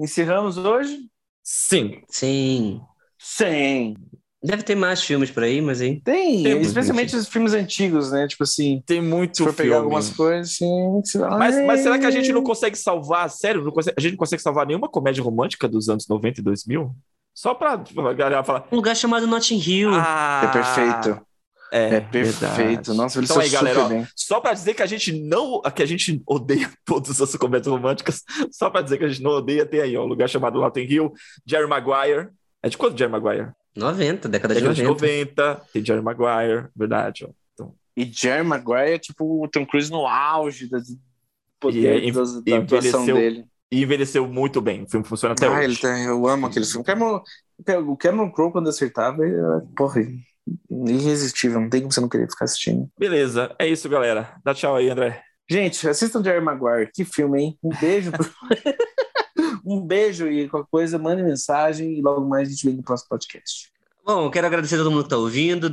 [0.00, 0.98] Encerramos hoje?
[1.42, 2.02] Sim.
[2.08, 2.80] Sim.
[3.18, 3.94] Sim.
[4.42, 6.00] Deve ter mais filmes por aí, mas aí.
[6.00, 8.26] Tem, Tem, especialmente os filmes antigos, né?
[8.26, 9.70] Tipo assim, Tem muito se for filme.
[9.70, 11.00] pegar algumas coisas, sim.
[11.04, 14.00] você fala, Mas, mas será que a gente não consegue salvar, sério, não consegue- a
[14.00, 16.90] gente não consegue salvar nenhuma comédia romântica dos anos 90 e 2000?
[17.34, 18.66] Só pra a galera falar.
[18.72, 19.90] Um lugar chamado Notting Hill.
[19.92, 21.20] Ah, É perfeito.
[21.72, 22.40] É, É, perfeito.
[22.40, 22.94] verdade.
[22.94, 24.08] Nossa, ele Então aí, galera, super ó, bem.
[24.16, 25.60] Só pra dizer que a gente não.
[25.62, 28.22] que a gente odeia todas as comédias românticas.
[28.50, 30.80] Só pra dizer que a gente não odeia, tem aí, ó, um lugar chamado Notting
[30.90, 31.12] Hill,
[31.46, 32.30] Jerry Maguire.
[32.62, 33.50] É de quando Jerry Maguire?
[33.76, 35.44] 90, década de Década de 90.
[35.44, 37.30] 90, tem Jerry Maguire, verdade, ó.
[37.54, 40.98] Então, E Jerry Maguire é tipo o Tom Cruise no auge da, do E
[41.60, 43.44] poder aí, das- da atuação envelheceu dele.
[43.72, 44.82] E envelheceu muito bem.
[44.82, 45.64] O filme funciona até ah, hoje.
[45.64, 46.80] ele tá, eu amo aquele filme.
[46.80, 47.22] O Cameron,
[47.86, 50.02] o Cameron Crowe, quando acertava, era, porra,
[50.70, 51.60] irresistível.
[51.60, 52.90] Não tem como você não querer ficar assistindo.
[52.98, 54.34] Beleza, é isso, galera.
[54.44, 55.22] Dá tchau aí, André.
[55.48, 56.90] Gente, assistam Jerry Maguire.
[56.92, 57.58] Que filme, hein?
[57.62, 58.10] Um beijo.
[58.12, 58.24] pro-
[59.64, 63.08] um beijo e qualquer coisa, mande mensagem e logo mais a gente vem no próximo
[63.10, 63.70] podcast.
[64.04, 65.68] Bom, eu quero agradecer a todo mundo que está ouvindo.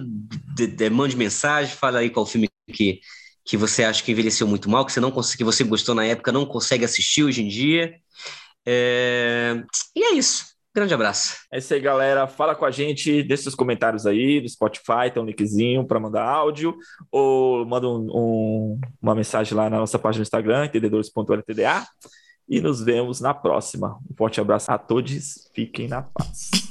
[0.55, 2.99] De- de- mande mensagem, fala aí qual filme que,
[3.45, 6.31] que você acha que envelheceu muito mal, que você não que você gostou na época,
[6.31, 7.95] não consegue assistir hoje em dia.
[8.65, 9.63] É,
[9.95, 10.45] E é isso.
[10.75, 11.38] Grande abraço.
[11.51, 12.27] É isso aí, galera.
[12.27, 16.23] Fala com a gente, deixa seus comentários aí do Spotify, tem um linkzinho para mandar
[16.23, 16.77] áudio,
[17.11, 21.83] ou manda um- um- uma mensagem lá na nossa página do Instagram, entendedores.ltda.
[22.47, 23.99] E nos vemos na próxima.
[24.09, 25.49] Um forte abraço a todos.
[25.53, 26.66] Fiquem na paz.